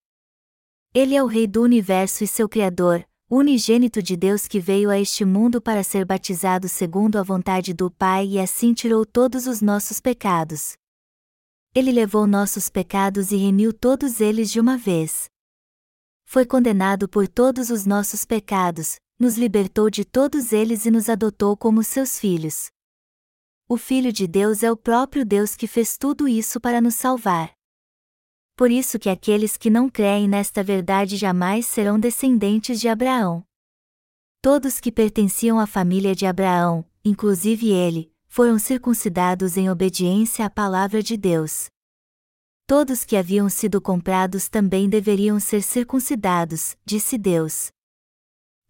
Ele 0.91 1.13
é 1.13 1.21
o 1.21 1.27
Rei 1.27 1.45
do 1.45 1.61
universo 1.61 2.23
e 2.23 2.27
seu 2.27 2.49
Criador, 2.49 3.07
unigênito 3.29 4.01
de 4.01 4.17
Deus 4.17 4.47
que 4.47 4.59
veio 4.59 4.89
a 4.89 4.99
este 4.99 5.23
mundo 5.23 5.61
para 5.61 5.83
ser 5.83 6.03
batizado 6.03 6.67
segundo 6.67 7.17
a 7.17 7.21
vontade 7.21 7.75
do 7.75 7.91
Pai 7.91 8.25
e 8.25 8.39
assim 8.39 8.73
tirou 8.73 9.05
todos 9.05 9.45
os 9.45 9.61
nossos 9.61 9.99
pecados. 9.99 10.73
Ele 11.75 11.91
levou 11.91 12.25
nossos 12.25 12.69
pecados 12.69 13.31
e 13.31 13.35
remiu 13.35 13.71
todos 13.71 14.19
eles 14.19 14.49
de 14.49 14.59
uma 14.59 14.75
vez. 14.75 15.25
Foi 16.25 16.43
condenado 16.43 17.07
por 17.07 17.27
todos 17.27 17.69
os 17.69 17.85
nossos 17.85 18.25
pecados, 18.25 18.95
nos 19.19 19.37
libertou 19.37 19.91
de 19.91 20.03
todos 20.03 20.53
eles 20.53 20.87
e 20.87 20.89
nos 20.89 21.07
adotou 21.07 21.55
como 21.55 21.83
seus 21.83 22.17
filhos. 22.17 22.71
O 23.73 23.77
Filho 23.77 24.13
de 24.13 24.27
Deus 24.27 24.61
é 24.61 24.71
o 24.71 24.77
próprio 24.77 25.25
Deus 25.25 25.55
que 25.55 25.65
fez 25.65 25.97
tudo 25.97 26.27
isso 26.27 26.61
para 26.61 26.79
nos 26.79 26.93
salvar 26.93 27.51
por 28.55 28.71
isso 28.71 28.99
que 28.99 29.09
aqueles 29.09 29.57
que 29.57 29.69
não 29.69 29.89
creem 29.89 30.27
nesta 30.27 30.63
verdade 30.63 31.17
jamais 31.17 31.65
serão 31.65 31.99
descendentes 31.99 32.79
de 32.79 32.87
Abraão. 32.87 33.43
Todos 34.41 34.79
que 34.79 34.91
pertenciam 34.91 35.59
à 35.59 35.65
família 35.65 36.15
de 36.15 36.25
Abraão, 36.25 36.85
inclusive 37.03 37.71
ele, 37.71 38.11
foram 38.27 38.59
circuncidados 38.59 39.57
em 39.57 39.69
obediência 39.69 40.45
à 40.45 40.49
palavra 40.49 41.01
de 41.01 41.17
Deus. 41.17 41.67
Todos 42.67 43.03
que 43.03 43.17
haviam 43.17 43.49
sido 43.49 43.81
comprados 43.81 44.47
também 44.47 44.87
deveriam 44.87 45.39
ser 45.39 45.61
circuncidados, 45.61 46.77
disse 46.85 47.17
Deus. 47.17 47.71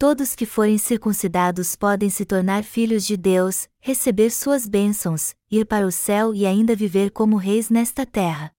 Todos 0.03 0.35
que 0.35 0.45
forem 0.45 0.77
circuncidados 0.77 1.77
podem 1.77 2.09
se 2.09 2.25
tornar 2.25 2.65
filhos 2.65 3.05
de 3.05 3.15
Deus, 3.15 3.69
receber 3.79 4.31
suas 4.31 4.67
bênçãos, 4.67 5.33
ir 5.49 5.65
para 5.65 5.87
o 5.87 5.91
céu 5.93 6.35
e 6.35 6.45
ainda 6.45 6.75
viver 6.75 7.09
como 7.09 7.37
reis 7.37 7.69
nesta 7.69 8.05
terra. 8.05 8.51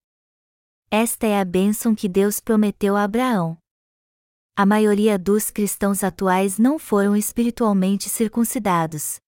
Esta 0.89 1.27
é 1.27 1.39
a 1.39 1.45
bênção 1.45 1.93
que 1.93 2.09
Deus 2.09 2.39
prometeu 2.39 2.95
a 2.95 3.03
Abraão. 3.03 3.59
A 4.55 4.65
maioria 4.65 5.19
dos 5.19 5.51
cristãos 5.51 6.03
atuais 6.03 6.57
não 6.57 6.79
foram 6.79 7.15
espiritualmente 7.15 8.09
circuncidados. 8.09 9.19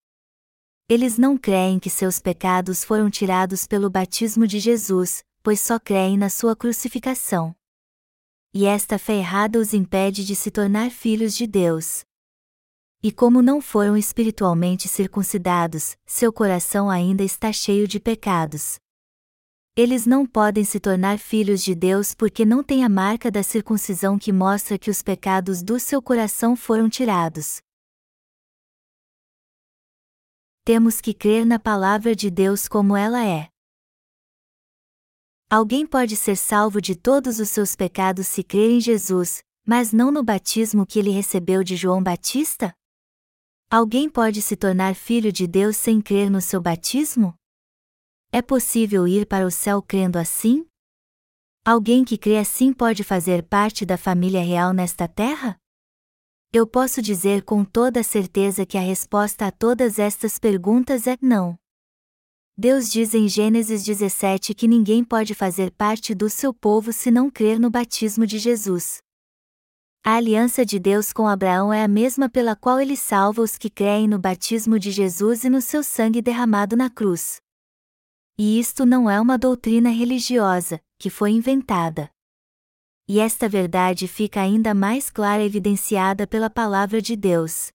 Eles 0.89 1.19
não 1.19 1.38
creem 1.38 1.77
que 1.77 1.88
seus 1.91 2.17
pecados 2.17 2.84
foram 2.84 3.12
tirados 3.12 3.67
pelo 3.67 3.91
batismo 3.91 4.47
de 4.47 4.58
Jesus, 4.60 5.23
pois 5.43 5.60
só 5.62 5.77
creem 5.77 6.17
na 6.17 6.32
sua 6.32 6.56
crucificação. 6.56 7.56
E 8.51 8.65
esta 8.65 8.97
fé 8.97 9.17
errada 9.17 9.60
os 9.60 9.71
impede 9.71 10.25
de 10.25 10.36
se 10.36 10.49
tornar 10.49 10.89
filhos 10.89 11.36
de 11.38 11.45
Deus. 11.45 12.06
E 13.03 13.12
como 13.12 13.41
não 13.41 13.62
foram 13.62 13.95
espiritualmente 13.95 14.88
circuncidados, 14.88 15.95
seu 16.05 16.33
coração 16.33 16.89
ainda 16.89 17.23
está 17.23 17.51
cheio 17.53 17.88
de 17.88 17.99
pecados 17.99 18.79
eles 19.77 20.07
não 20.07 20.25
podem 20.25 20.63
se 20.63 20.79
tornar 20.79 21.19
filhos 21.19 21.62
de 21.62 21.75
Deus 21.75 22.15
porque 22.15 22.43
não 22.43 22.63
têm 22.63 22.83
a 22.83 22.89
marca 22.89 23.29
da 23.29 23.43
circuncisão 23.43 24.17
que 24.17 24.33
mostra 24.33 24.75
que 24.75 24.89
os 24.89 25.03
pecados 25.03 25.62
do 25.62 25.79
seu 25.79 26.01
coração 26.01 26.55
foram 26.55 26.89
tirados. 26.89 27.62
Temos 30.65 30.99
que 30.99 31.13
crer 31.13 31.45
na 31.45 31.60
palavra 31.60 32.15
de 32.15 32.31
Deus 32.31 32.67
como 32.67 32.97
ela 32.97 33.23
é. 33.23 33.49
Alguém 35.47 35.86
pode 35.86 36.15
ser 36.15 36.36
salvo 36.36 36.81
de 36.81 36.95
todos 36.95 37.39
os 37.39 37.47
seus 37.47 37.75
pecados 37.75 38.25
se 38.25 38.43
crer 38.43 38.71
em 38.71 38.81
Jesus, 38.81 39.43
mas 39.63 39.93
não 39.93 40.10
no 40.10 40.23
batismo 40.23 40.88
que 40.88 40.97
ele 40.97 41.12
recebeu 41.12 41.63
de 41.63 41.75
João 41.75 42.01
Batista? 42.01 42.73
Alguém 43.69 44.10
pode 44.10 44.41
se 44.41 44.56
tornar 44.56 44.95
filho 44.95 45.30
de 45.30 45.45
Deus 45.45 45.75
sem 45.75 45.99
crer 45.99 46.30
no 46.30 46.39
seu 46.39 46.62
batismo? 46.62 47.36
É 48.32 48.41
possível 48.41 49.06
ir 49.06 49.25
para 49.25 49.45
o 49.45 49.51
céu 49.51 49.82
crendo 49.82 50.17
assim? 50.17 50.65
Alguém 51.65 52.06
que 52.06 52.17
crê 52.17 52.38
assim 52.38 52.71
pode 52.71 53.03
fazer 53.03 53.43
parte 53.43 53.86
da 53.86 53.97
família 53.97 54.41
real 54.41 54.71
nesta 54.71 55.06
terra? 55.06 55.60
Eu 56.53 56.65
posso 56.65 57.01
dizer 57.01 57.43
com 57.43 57.65
toda 57.65 58.03
certeza 58.03 58.65
que 58.65 58.77
a 58.77 58.82
resposta 58.82 59.47
a 59.47 59.51
todas 59.51 59.99
estas 59.99 60.39
perguntas 60.39 61.06
é 61.06 61.17
não. 61.21 61.60
Deus 62.58 62.89
diz 62.89 63.13
em 63.13 63.27
Gênesis 63.27 63.84
17 63.84 64.53
que 64.53 64.65
ninguém 64.65 65.03
pode 65.03 65.36
fazer 65.36 65.71
parte 65.71 66.15
do 66.15 66.30
seu 66.30 66.53
povo 66.53 66.93
se 66.93 67.12
não 67.12 67.30
crer 67.30 67.60
no 67.60 67.69
batismo 67.69 68.25
de 68.25 68.39
Jesus. 68.39 68.99
A 70.09 70.15
aliança 70.15 70.65
de 70.65 70.79
Deus 70.79 71.11
com 71.11 71.27
Abraão 71.27 71.73
é 71.73 71.83
a 71.83 71.87
mesma 71.87 72.29
pela 72.29 72.55
qual 72.55 72.79
ele 72.79 72.95
salva 72.95 73.41
os 73.41 73.57
que 73.57 73.69
creem 73.69 74.07
no 74.07 74.17
batismo 74.17 74.79
de 74.79 74.89
Jesus 74.89 75.43
e 75.43 75.49
no 75.49 75.59
seu 75.59 75.83
sangue 75.83 76.21
derramado 76.21 76.77
na 76.77 76.89
cruz. 76.89 77.41
E 78.37 78.57
isto 78.57 78.85
não 78.85 79.09
é 79.09 79.19
uma 79.19 79.37
doutrina 79.37 79.89
religiosa, 79.89 80.79
que 80.97 81.09
foi 81.09 81.31
inventada. 81.31 82.09
E 83.05 83.19
esta 83.19 83.49
verdade 83.49 84.07
fica 84.07 84.39
ainda 84.39 84.73
mais 84.73 85.09
clara 85.09 85.43
evidenciada 85.43 86.25
pela 86.25 86.49
palavra 86.49 87.01
de 87.01 87.17
Deus. 87.17 87.69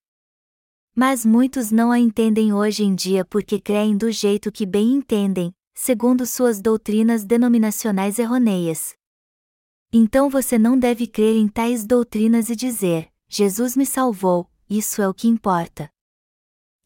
Mas 0.97 1.27
muitos 1.27 1.71
não 1.71 1.93
a 1.93 1.99
entendem 1.99 2.51
hoje 2.51 2.83
em 2.83 2.95
dia 2.95 3.27
porque 3.27 3.61
creem 3.61 3.95
do 3.95 4.11
jeito 4.11 4.51
que 4.51 4.65
bem 4.65 4.95
entendem, 4.95 5.53
segundo 5.75 6.25
suas 6.25 6.63
doutrinas 6.63 7.27
denominacionais 7.27 8.19
errôneas. 8.19 8.97
Então 9.93 10.31
você 10.31 10.59
não 10.59 10.79
deve 10.79 11.07
crer 11.07 11.37
em 11.37 11.47
tais 11.47 11.85
doutrinas 11.85 12.49
e 12.49 12.57
dizer: 12.57 13.11
Jesus 13.29 13.77
me 13.77 13.85
salvou, 13.85 14.49
isso 14.69 15.03
é 15.03 15.09
o 15.09 15.13
que 15.13 15.29
importa. 15.29 15.91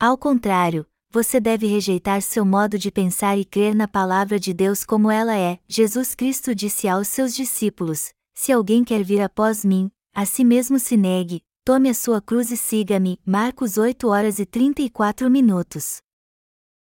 Ao 0.00 0.18
contrário, 0.18 0.84
você 1.08 1.38
deve 1.38 1.66
rejeitar 1.66 2.20
seu 2.20 2.44
modo 2.44 2.76
de 2.76 2.90
pensar 2.90 3.38
e 3.38 3.44
crer 3.44 3.74
na 3.76 3.86
palavra 3.86 4.40
de 4.40 4.52
Deus 4.52 4.84
como 4.84 5.10
ela 5.10 5.36
é. 5.36 5.60
Jesus 5.68 6.16
Cristo 6.16 6.52
disse 6.52 6.88
aos 6.88 7.06
seus 7.06 7.34
discípulos: 7.34 8.12
Se 8.34 8.50
alguém 8.50 8.82
quer 8.82 9.04
vir 9.04 9.22
após 9.22 9.64
mim, 9.64 9.88
a 10.12 10.26
si 10.26 10.44
mesmo 10.44 10.78
se 10.78 10.96
negue, 10.96 11.42
tome 11.64 11.88
a 11.88 11.94
sua 11.94 12.20
cruz 12.20 12.50
e 12.50 12.56
siga-me. 12.56 13.20
Marcos 13.24 13.78
8 13.78 14.08
horas 14.08 14.40
e 14.40 14.44
34 14.44 15.30
minutos. 15.30 15.98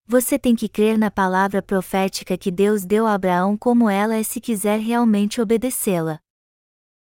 Você 0.07 0.37
tem 0.37 0.55
que 0.55 0.69
crer 0.69 0.99
na 0.99 1.09
palavra 1.09 1.63
profética 1.63 2.37
que 2.37 2.51
Deus 2.51 2.85
deu 2.85 3.07
a 3.07 3.15
Abraão 3.15 3.57
como 3.57 3.89
ela 3.89 4.15
é 4.15 4.21
se 4.21 4.39
quiser 4.39 4.79
realmente 4.79 5.41
obedecê-la. 5.41 6.19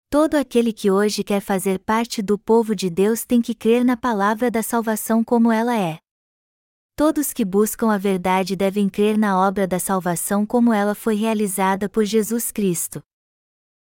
Todo 0.09 0.37
aquele 0.37 0.72
que 0.72 0.92
hoje 0.92 1.24
quer 1.24 1.40
fazer 1.40 1.80
parte 1.80 2.22
do 2.22 2.38
povo 2.38 2.72
de 2.72 2.88
Deus 2.88 3.24
tem 3.24 3.42
que 3.42 3.52
crer 3.52 3.85
na 3.85 3.96
palavra 3.96 4.48
da 4.48 4.62
salvação 4.62 5.24
como 5.24 5.50
ela 5.50 5.76
é. 5.76 5.98
Todos 6.94 7.33
que 7.33 7.44
buscam 7.44 7.92
a 7.92 7.98
verdade 7.98 8.54
devem 8.54 8.88
crer 8.88 9.18
na 9.18 9.40
obra 9.40 9.66
da 9.66 9.80
salvação 9.80 10.46
como 10.46 10.72
ela 10.72 10.94
foi 10.94 11.16
realizada 11.16 11.88
por 11.88 12.04
Jesus 12.04 12.52
Cristo. 12.52 13.02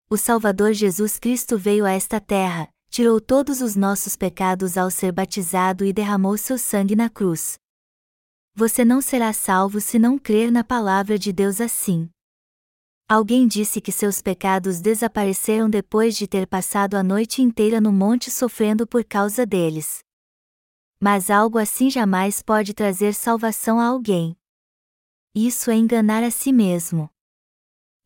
O 0.08 0.16
Salvador 0.16 0.72
Jesus 0.72 1.18
Cristo 1.18 1.58
veio 1.58 1.84
a 1.84 1.90
esta 1.90 2.18
terra, 2.18 2.70
tirou 2.88 3.20
todos 3.20 3.60
os 3.60 3.76
nossos 3.76 4.16
pecados 4.16 4.78
ao 4.78 4.90
ser 4.90 5.12
batizado 5.12 5.84
e 5.84 5.92
derramou 5.92 6.38
seu 6.38 6.56
sangue 6.56 6.96
na 6.96 7.10
cruz. 7.10 7.58
Você 8.54 8.84
não 8.84 9.00
será 9.00 9.32
salvo 9.32 9.80
se 9.80 9.98
não 9.98 10.18
crer 10.18 10.50
na 10.50 10.62
palavra 10.62 11.18
de 11.18 11.32
Deus 11.32 11.60
assim. 11.60 12.08
Alguém 13.08 13.46
disse 13.46 13.80
que 13.80 13.92
seus 13.92 14.22
pecados 14.22 14.80
desapareceram 14.80 15.68
depois 15.68 16.16
de 16.16 16.26
ter 16.26 16.46
passado 16.46 16.94
a 16.94 17.02
noite 17.02 17.42
inteira 17.42 17.80
no 17.80 17.92
monte 17.92 18.30
sofrendo 18.30 18.86
por 18.86 19.04
causa 19.04 19.44
deles 19.44 20.04
mas 21.04 21.28
algo 21.28 21.58
assim 21.58 21.90
jamais 21.90 22.40
pode 22.40 22.72
trazer 22.72 23.12
salvação 23.12 23.78
a 23.78 23.84
alguém. 23.84 24.34
Isso 25.34 25.70
é 25.70 25.74
enganar 25.74 26.24
a 26.24 26.30
si 26.30 26.50
mesmo. 26.50 27.10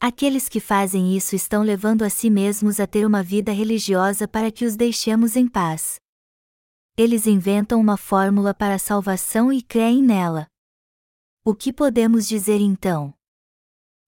Aqueles 0.00 0.48
que 0.48 0.58
fazem 0.58 1.16
isso 1.16 1.36
estão 1.36 1.62
levando 1.62 2.02
a 2.02 2.10
si 2.10 2.28
mesmos 2.28 2.80
a 2.80 2.88
ter 2.88 3.06
uma 3.06 3.22
vida 3.22 3.52
religiosa 3.52 4.26
para 4.26 4.50
que 4.50 4.64
os 4.64 4.74
deixemos 4.74 5.36
em 5.36 5.46
paz. 5.46 6.00
Eles 7.00 7.28
inventam 7.28 7.80
uma 7.80 7.96
fórmula 7.96 8.52
para 8.52 8.74
a 8.74 8.78
salvação 8.78 9.52
e 9.52 9.62
creem 9.62 10.02
nela. 10.02 10.48
O 11.44 11.54
que 11.54 11.72
podemos 11.72 12.26
dizer 12.26 12.60
então? 12.60 13.14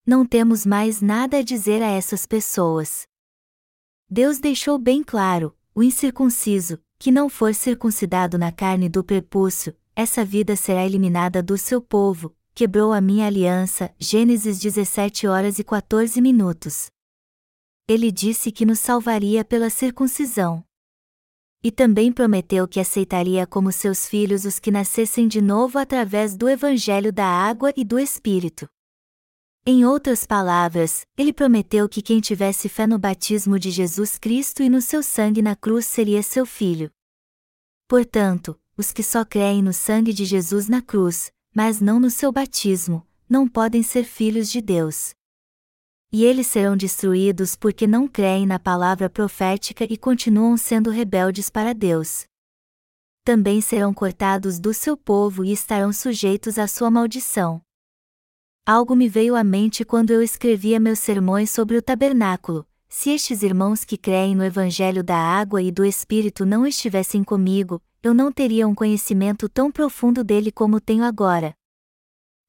Não 0.05 0.27
temos 0.27 0.67
mais 0.67 1.01
nada 1.01 1.37
a 1.37 1.43
dizer 1.43 1.85
a 1.85 1.87
essas 1.89 2.27
pessoas. 2.27 3.07
Deus 4.11 4.41
deixou 4.41 4.77
bem 4.77 5.05
claro: 5.05 5.57
o 5.73 5.85
incircunciso, 5.85 6.81
que 6.99 7.13
não 7.13 7.29
for 7.29 7.55
circuncidado 7.55 8.37
na 8.37 8.51
carne 8.51 8.89
do 8.89 9.05
prepúcio, 9.05 9.73
essa 9.95 10.25
vida 10.25 10.57
será 10.57 10.85
eliminada 10.85 11.41
do 11.41 11.57
seu 11.57 11.81
povo, 11.81 12.35
quebrou 12.53 12.93
a 12.93 13.01
minha 13.01 13.29
aliança. 13.29 13.95
Gênesis 14.01 14.59
17 14.59 15.29
horas 15.29 15.61
e 15.61 15.63
14 15.63 16.21
minutos. 16.21 16.91
ele 17.87 18.11
disse 18.11 18.51
que 18.51 18.67
nos 18.67 18.81
salvaria 18.81 19.45
pela 19.45 19.71
circuncisão. 19.71 20.65
E 21.63 21.71
também 21.71 22.11
prometeu 22.11 22.67
que 22.67 22.81
aceitaria 22.81 23.47
como 23.47 23.71
seus 23.71 24.07
filhos 24.07 24.45
os 24.45 24.59
que 24.59 24.71
nascessem 24.71 25.29
de 25.29 25.41
novo 25.43 25.79
através 25.79 26.37
do 26.37 26.49
Evangelho 26.49 27.13
da 27.13 27.27
água 27.27 27.73
e 27.77 27.85
do 27.85 27.99
Espírito. 27.99 28.69
Em 29.67 29.85
outras 29.85 30.25
palavras, 30.25 31.07
ele 31.19 31.35
prometeu 31.35 31.87
que 31.87 32.01
quem 32.01 32.19
tivesse 32.19 32.67
fé 32.67 32.87
no 32.87 32.99
batismo 32.99 33.59
de 33.59 33.71
Jesus 33.71 34.19
Cristo 34.19 34.63
e 34.63 34.71
no 34.71 34.81
seu 34.81 35.03
sangue 35.03 35.43
na 35.43 35.55
cruz 35.55 35.85
seria 35.85 36.23
seu 36.23 36.47
filho. 36.47 36.91
Portanto, 37.87 38.59
os 38.75 38.91
que 38.91 39.03
só 39.03 39.23
creem 39.23 39.63
no 39.63 39.75
sangue 39.75 40.15
de 40.15 40.25
Jesus 40.25 40.67
na 40.67 40.81
cruz, 40.81 41.31
mas 41.55 41.79
não 41.79 42.01
no 42.01 42.09
seu 42.09 42.33
batismo, 42.33 43.07
não 43.29 43.47
podem 43.47 43.83
ser 43.83 44.05
filhos 44.05 44.51
de 44.51 44.63
Deus. 44.63 45.15
E 46.13 46.25
eles 46.25 46.49
serão 46.49 46.77
destruídos 46.77 47.55
porque 47.55 47.87
não 47.87 48.09
creem 48.09 48.45
na 48.45 48.59
palavra 48.59 49.09
profética 49.09 49.85
e 49.89 49.97
continuam 49.97 50.57
sendo 50.57 50.91
rebeldes 50.91 51.49
para 51.49 51.73
Deus. 51.73 52.25
Também 53.25 53.61
serão 53.61 53.95
cortados 53.95 54.59
do 54.59 54.75
seu 54.75 54.97
povo 54.97 55.45
e 55.45 55.53
estarão 55.53 55.93
sujeitos 55.93 56.59
à 56.59 56.67
sua 56.67 56.91
maldição. 56.91 57.63
Algo 58.67 58.97
me 58.97 59.09
veio 59.09 59.37
à 59.37 59.45
mente 59.45 59.85
quando 59.85 60.11
eu 60.11 60.21
escrevia 60.21 60.81
meus 60.81 60.99
sermões 60.99 61.51
sobre 61.51 61.77
o 61.77 61.83
tabernáculo. 61.83 62.67
Se 62.89 63.11
estes 63.11 63.45
irmãos 63.45 63.85
que 63.85 63.97
creem 63.97 64.35
no 64.35 64.45
Evangelho 64.45 65.05
da 65.05 65.17
água 65.17 65.63
e 65.63 65.71
do 65.71 65.85
Espírito 65.85 66.45
não 66.45 66.67
estivessem 66.67 67.23
comigo, 67.23 67.81
eu 68.03 68.13
não 68.13 68.33
teria 68.33 68.67
um 68.67 68.75
conhecimento 68.75 69.49
tão 69.49 69.71
profundo 69.71 70.25
dele 70.25 70.51
como 70.51 70.81
tenho 70.81 71.05
agora. 71.05 71.55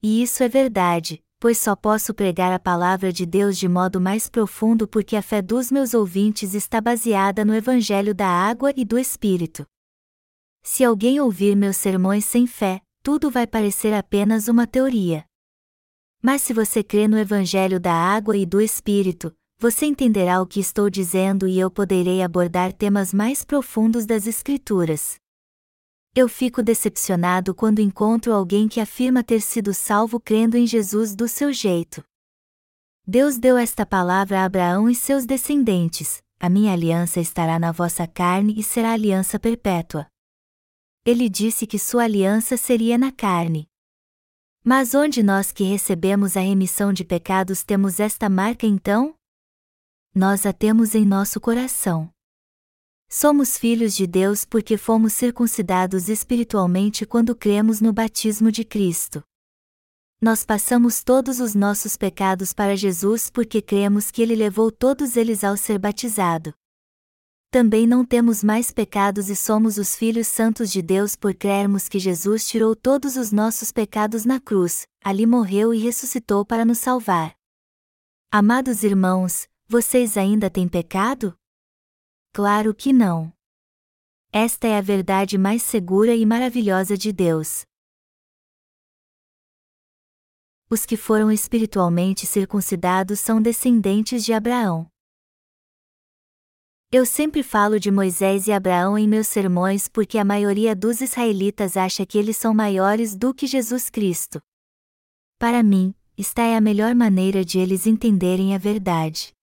E 0.01 0.23
isso 0.23 0.41
é 0.41 0.49
verdade, 0.49 1.21
pois 1.41 1.57
só 1.57 1.75
posso 1.75 2.13
pregar 2.13 2.53
a 2.53 2.59
palavra 2.59 3.11
de 3.11 3.25
Deus 3.25 3.57
de 3.57 3.67
modo 3.67 3.99
mais 3.99 4.29
profundo 4.29 4.87
porque 4.87 5.15
a 5.15 5.23
fé 5.23 5.41
dos 5.41 5.71
meus 5.71 5.95
ouvintes 5.95 6.53
está 6.53 6.79
baseada 6.79 7.43
no 7.43 7.55
Evangelho 7.55 8.13
da 8.13 8.27
água 8.27 8.71
e 8.77 8.85
do 8.85 8.95
Espírito. 8.95 9.65
Se 10.61 10.83
alguém 10.83 11.19
ouvir 11.19 11.55
meus 11.55 11.77
sermões 11.77 12.25
sem 12.25 12.45
fé, 12.45 12.79
tudo 13.01 13.31
vai 13.31 13.47
parecer 13.47 13.91
apenas 13.91 14.47
uma 14.47 14.67
teoria. 14.67 15.25
Mas 16.21 16.43
se 16.43 16.53
você 16.53 16.83
crê 16.83 17.07
no 17.07 17.17
Evangelho 17.17 17.79
da 17.79 17.91
água 17.91 18.37
e 18.37 18.45
do 18.45 18.61
Espírito, 18.61 19.33
você 19.57 19.87
entenderá 19.87 20.43
o 20.43 20.45
que 20.45 20.59
estou 20.59 20.91
dizendo 20.91 21.47
e 21.47 21.59
eu 21.59 21.71
poderei 21.71 22.21
abordar 22.21 22.71
temas 22.71 23.11
mais 23.11 23.43
profundos 23.43 24.05
das 24.05 24.27
Escrituras. 24.27 25.20
Eu 26.13 26.27
fico 26.27 26.61
decepcionado 26.61 27.55
quando 27.55 27.79
encontro 27.79 28.33
alguém 28.33 28.67
que 28.67 28.81
afirma 28.81 29.23
ter 29.23 29.39
sido 29.39 29.73
salvo 29.73 30.19
crendo 30.19 30.57
em 30.57 30.67
Jesus 30.67 31.15
do 31.15 31.25
seu 31.25 31.53
jeito. 31.53 32.03
Deus 33.07 33.37
deu 33.37 33.57
esta 33.57 33.85
palavra 33.85 34.41
a 34.41 34.45
Abraão 34.45 34.89
e 34.89 34.93
seus 34.95 35.25
descendentes: 35.25 36.21
A 36.37 36.49
minha 36.49 36.73
aliança 36.73 37.21
estará 37.21 37.57
na 37.57 37.71
vossa 37.71 38.05
carne 38.05 38.53
e 38.59 38.61
será 38.61 38.91
aliança 38.91 39.39
perpétua. 39.39 40.05
Ele 41.05 41.29
disse 41.29 41.65
que 41.65 41.79
sua 41.79 42.03
aliança 42.03 42.57
seria 42.57 42.97
na 42.97 43.11
carne. 43.11 43.65
Mas 44.63 44.93
onde 44.93 45.23
nós 45.23 45.53
que 45.53 45.63
recebemos 45.63 46.35
a 46.35 46.41
remissão 46.41 46.91
de 46.91 47.05
pecados 47.05 47.63
temos 47.63 48.01
esta 48.01 48.27
marca 48.27 48.67
então? 48.67 49.15
Nós 50.13 50.45
a 50.45 50.51
temos 50.51 50.93
em 50.93 51.05
nosso 51.05 51.39
coração. 51.39 52.10
Somos 53.11 53.57
filhos 53.57 53.93
de 53.93 54.07
Deus 54.07 54.45
porque 54.45 54.77
fomos 54.77 55.13
circuncidados 55.13 56.07
espiritualmente 56.07 57.05
quando 57.05 57.35
cremos 57.35 57.81
no 57.81 57.91
batismo 57.91 58.51
de 58.51 58.63
Cristo. 58.63 59.21
Nós 60.21 60.45
passamos 60.45 61.03
todos 61.03 61.39
os 61.39 61.53
nossos 61.53 61.97
pecados 61.97 62.53
para 62.53 62.77
Jesus 62.77 63.29
porque 63.29 63.61
cremos 63.61 64.11
que 64.11 64.21
Ele 64.21 64.35
levou 64.35 64.71
todos 64.71 65.17
eles 65.17 65.43
ao 65.43 65.57
ser 65.57 65.77
batizado 65.77 66.53
também 67.51 67.85
não 67.85 68.05
temos 68.05 68.41
mais 68.41 68.71
pecados 68.71 69.29
e 69.29 69.35
somos 69.35 69.77
os 69.77 69.93
filhos 69.93 70.27
santos 70.27 70.71
de 70.71 70.81
Deus 70.81 71.17
por 71.17 71.33
crermos 71.33 71.89
que 71.89 71.99
Jesus 71.99 72.47
tirou 72.47 72.73
todos 72.73 73.17
os 73.17 73.33
nossos 73.33 73.73
pecados 73.73 74.23
na 74.23 74.39
cruz, 74.39 74.87
ali 75.03 75.25
morreu 75.25 75.73
e 75.73 75.77
ressuscitou 75.77 76.45
para 76.45 76.63
nos 76.63 76.77
salvar. 76.77 77.35
Amados 78.31 78.83
irmãos, 78.83 79.49
vocês 79.67 80.15
ainda 80.15 80.49
têm 80.49 80.65
pecado? 80.65 81.35
Claro 82.33 82.73
que 82.73 82.93
não. 82.93 83.33
Esta 84.31 84.65
é 84.65 84.77
a 84.77 84.81
verdade 84.81 85.37
mais 85.37 85.61
segura 85.63 86.15
e 86.15 86.25
maravilhosa 86.25 86.97
de 86.97 87.11
Deus. 87.11 87.65
Os 90.69 90.85
que 90.85 90.95
foram 90.95 91.29
espiritualmente 91.29 92.25
circuncidados 92.25 93.19
são 93.19 93.41
descendentes 93.41 94.23
de 94.23 94.31
Abraão. 94.31 94.87
Eu 96.89 97.05
sempre 97.05 97.43
falo 97.43 97.77
de 97.77 97.91
Moisés 97.91 98.47
e 98.47 98.53
Abraão 98.53 98.97
em 98.97 99.09
meus 99.09 99.27
sermões 99.27 99.89
porque 99.89 100.17
a 100.17 100.23
maioria 100.23 100.73
dos 100.73 101.01
israelitas 101.01 101.75
acha 101.75 102.05
que 102.05 102.17
eles 102.17 102.37
são 102.37 102.53
maiores 102.53 103.13
do 103.13 103.33
que 103.33 103.45
Jesus 103.45 103.89
Cristo. 103.89 104.41
Para 105.37 105.61
mim, 105.61 105.93
esta 106.17 106.43
é 106.43 106.55
a 106.55 106.61
melhor 106.61 106.95
maneira 106.95 107.43
de 107.43 107.59
eles 107.59 107.85
entenderem 107.85 108.55
a 108.55 108.57
verdade. 108.57 109.33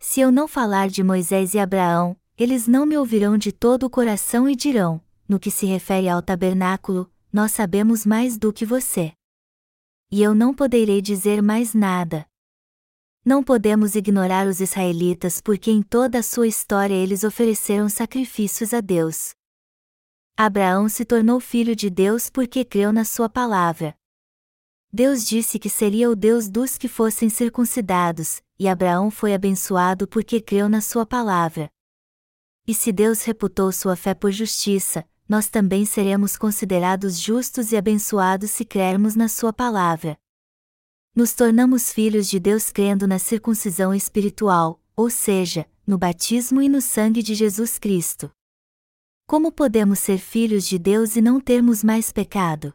Se 0.00 0.20
eu 0.20 0.32
não 0.32 0.48
falar 0.48 0.88
de 0.88 1.04
Moisés 1.04 1.54
e 1.54 1.58
Abraão, 1.60 2.16
eles 2.36 2.66
não 2.66 2.84
me 2.84 2.96
ouvirão 2.96 3.38
de 3.38 3.52
todo 3.52 3.84
o 3.84 3.90
coração 3.90 4.48
e 4.48 4.56
dirão: 4.56 5.00
no 5.28 5.38
que 5.38 5.50
se 5.50 5.66
refere 5.66 6.08
ao 6.08 6.20
tabernáculo, 6.20 7.08
nós 7.32 7.52
sabemos 7.52 8.04
mais 8.04 8.36
do 8.36 8.52
que 8.52 8.66
você. 8.66 9.12
E 10.10 10.20
eu 10.20 10.34
não 10.34 10.52
poderei 10.52 11.00
dizer 11.00 11.40
mais 11.40 11.74
nada, 11.74 12.26
não 13.22 13.44
podemos 13.44 13.94
ignorar 13.94 14.46
os 14.46 14.60
israelitas 14.60 15.42
porque 15.42 15.70
em 15.70 15.82
toda 15.82 16.20
a 16.20 16.22
sua 16.22 16.48
história 16.48 16.94
eles 16.94 17.22
ofereceram 17.22 17.86
sacrifícios 17.86 18.72
a 18.72 18.80
Deus. 18.80 19.34
Abraão 20.34 20.88
se 20.88 21.04
tornou 21.04 21.38
filho 21.38 21.76
de 21.76 21.90
Deus 21.90 22.30
porque 22.30 22.64
creu 22.64 22.94
na 22.94 23.04
sua 23.04 23.28
palavra. 23.28 23.94
Deus 24.90 25.26
disse 25.26 25.58
que 25.58 25.68
seria 25.68 26.10
o 26.10 26.16
Deus 26.16 26.48
dos 26.48 26.78
que 26.78 26.88
fossem 26.88 27.28
circuncidados, 27.28 28.42
e 28.60 28.68
Abraão 28.68 29.10
foi 29.10 29.34
abençoado 29.34 30.06
porque 30.06 30.40
creu 30.40 30.68
na 30.68 30.80
sua 30.80 31.04
palavra. 31.04 31.68
E 32.64 32.72
se 32.72 32.92
Deus 32.92 33.24
reputou 33.24 33.72
sua 33.72 33.96
fé 33.96 34.14
por 34.14 34.30
justiça, 34.30 35.04
nós 35.28 35.48
também 35.48 35.84
seremos 35.84 36.36
considerados 36.36 37.18
justos 37.18 37.72
e 37.72 37.76
abençoados 37.76 38.52
se 38.52 38.64
crermos 38.64 39.16
na 39.16 39.26
sua 39.26 39.52
palavra 39.52 40.16
nos 41.14 41.32
tornamos 41.32 41.92
filhos 41.92 42.28
de 42.28 42.38
Deus 42.38 42.70
crendo 42.70 43.06
na 43.06 43.18
circuncisão 43.18 43.92
espiritual, 43.92 44.80
ou 44.94 45.10
seja, 45.10 45.68
no 45.86 45.98
batismo 45.98 46.62
e 46.62 46.68
no 46.68 46.80
sangue 46.80 47.22
de 47.22 47.34
Jesus 47.34 47.78
Cristo. 47.78 48.30
Como 49.26 49.50
podemos 49.50 49.98
ser 49.98 50.18
filhos 50.18 50.66
de 50.66 50.78
Deus 50.78 51.16
e 51.16 51.20
não 51.20 51.40
termos 51.40 51.82
mais 51.82 52.12
pecado? 52.12 52.72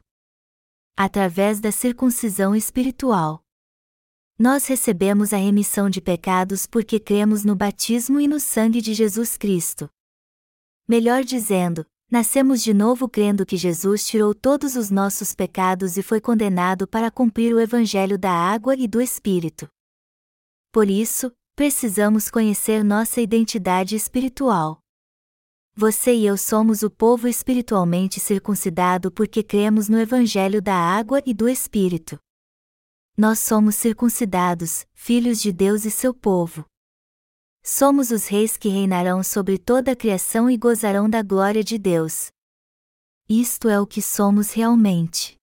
Através 0.97 1.59
da 1.59 1.71
circuncisão 1.71 2.55
espiritual. 2.55 3.44
Nós 4.37 4.67
recebemos 4.67 5.33
a 5.33 5.37
remissão 5.37 5.89
de 5.89 6.01
pecados 6.01 6.67
porque 6.67 6.99
cremos 6.99 7.43
no 7.43 7.55
batismo 7.55 8.19
e 8.19 8.27
no 8.27 8.39
sangue 8.39 8.81
de 8.81 8.93
Jesus 8.93 9.37
Cristo. 9.37 9.89
Melhor 10.87 11.23
dizendo, 11.23 11.85
Nascemos 12.11 12.61
de 12.61 12.71
novo 12.71 13.09
crendo 13.09 13.45
que 13.45 13.57
Jesus 13.57 14.05
tirou 14.05 14.35
todos 14.35 14.75
os 14.75 14.91
nossos 14.91 15.33
pecados 15.33 15.97
e 15.97 16.03
foi 16.03 16.21
condenado 16.21 16.87
para 16.87 17.09
cumprir 17.09 17.51
o 17.53 17.59
Evangelho 17.59 18.17
da 18.17 18.31
água 18.31 18.75
e 18.75 18.87
do 18.87 19.01
Espírito. 19.01 19.67
Por 20.71 20.87
isso, 20.87 21.31
precisamos 21.55 22.29
conhecer 22.29 22.83
nossa 22.83 23.19
identidade 23.21 23.95
espiritual. 23.95 24.79
Você 25.75 26.13
e 26.13 26.27
eu 26.27 26.37
somos 26.37 26.83
o 26.83 26.91
povo 26.91 27.27
espiritualmente 27.27 28.19
circuncidado 28.19 29.11
porque 29.11 29.41
cremos 29.41 29.89
no 29.89 29.99
Evangelho 29.99 30.61
da 30.61 30.75
água 30.75 31.23
e 31.25 31.33
do 31.33 31.49
Espírito. 31.49 32.19
Nós 33.17 33.39
somos 33.39 33.75
circuncidados, 33.75 34.85
filhos 34.93 35.41
de 35.41 35.53
Deus 35.53 35.85
e 35.85 35.91
seu 35.91 36.13
povo. 36.13 36.65
Somos 37.63 38.11
os 38.11 38.27
reis 38.27 38.57
que 38.57 38.67
reinarão 38.67 39.23
sobre 39.23 39.57
toda 39.57 39.93
a 39.93 39.95
criação 39.95 40.49
e 40.49 40.57
gozarão 40.57 41.09
da 41.09 41.23
glória 41.23 41.63
de 41.63 41.77
Deus. 41.77 42.27
Isto 43.29 43.69
é 43.69 43.79
o 43.79 43.87
que 43.87 44.01
somos 44.01 44.51
realmente. 44.51 45.37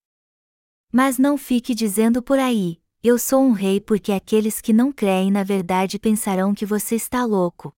Mas 0.93 1.17
não 1.17 1.39
fique 1.39 1.75
dizendo 1.75 2.23
por 2.23 2.39
aí, 2.39 2.79
eu 3.03 3.19
sou 3.19 3.43
um 3.43 3.53
rei 3.53 3.81
porque 3.81 4.13
aqueles 4.13 4.61
que 4.61 4.75
não 4.75 4.93
creem 4.93 5.31
na 5.31 5.43
verdade 5.43 5.99
pensarão 5.99 6.55
que 6.55 6.67
você 6.67 6.95
está 6.95 7.25
louco. 7.25 7.73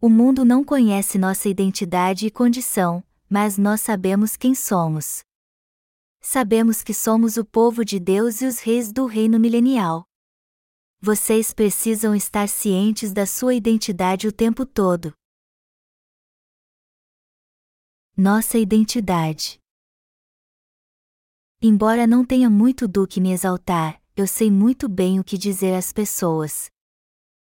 O 0.00 0.08
mundo 0.08 0.46
não 0.46 0.64
conhece 0.64 1.18
nossa 1.18 1.46
identidade 1.46 2.26
e 2.26 2.30
condição, 2.30 3.04
mas 3.28 3.58
nós 3.58 3.82
sabemos 3.82 4.34
quem 4.34 4.54
somos. 4.54 5.22
Sabemos 6.24 6.82
que 6.82 6.94
somos 6.94 7.36
o 7.36 7.44
povo 7.44 7.84
de 7.84 8.00
Deus 8.00 8.40
e 8.40 8.46
os 8.46 8.58
reis 8.58 8.90
do 8.90 9.06
reino 9.06 9.38
milenial 9.38 10.04
vocês 11.04 11.52
precisam 11.52 12.14
estar 12.14 12.48
cientes 12.48 13.12
da 13.12 13.26
sua 13.26 13.54
identidade 13.54 14.26
o 14.26 14.32
tempo 14.32 14.64
todo. 14.64 15.12
Nossa 18.16 18.56
identidade. 18.56 19.60
Embora 21.60 22.06
não 22.06 22.24
tenha 22.24 22.48
muito 22.48 22.88
do 22.88 23.06
que 23.06 23.20
me 23.20 23.32
exaltar, 23.32 24.00
eu 24.16 24.26
sei 24.26 24.50
muito 24.50 24.88
bem 24.88 25.20
o 25.20 25.24
que 25.24 25.36
dizer 25.36 25.74
às 25.74 25.92
pessoas. 25.92 26.70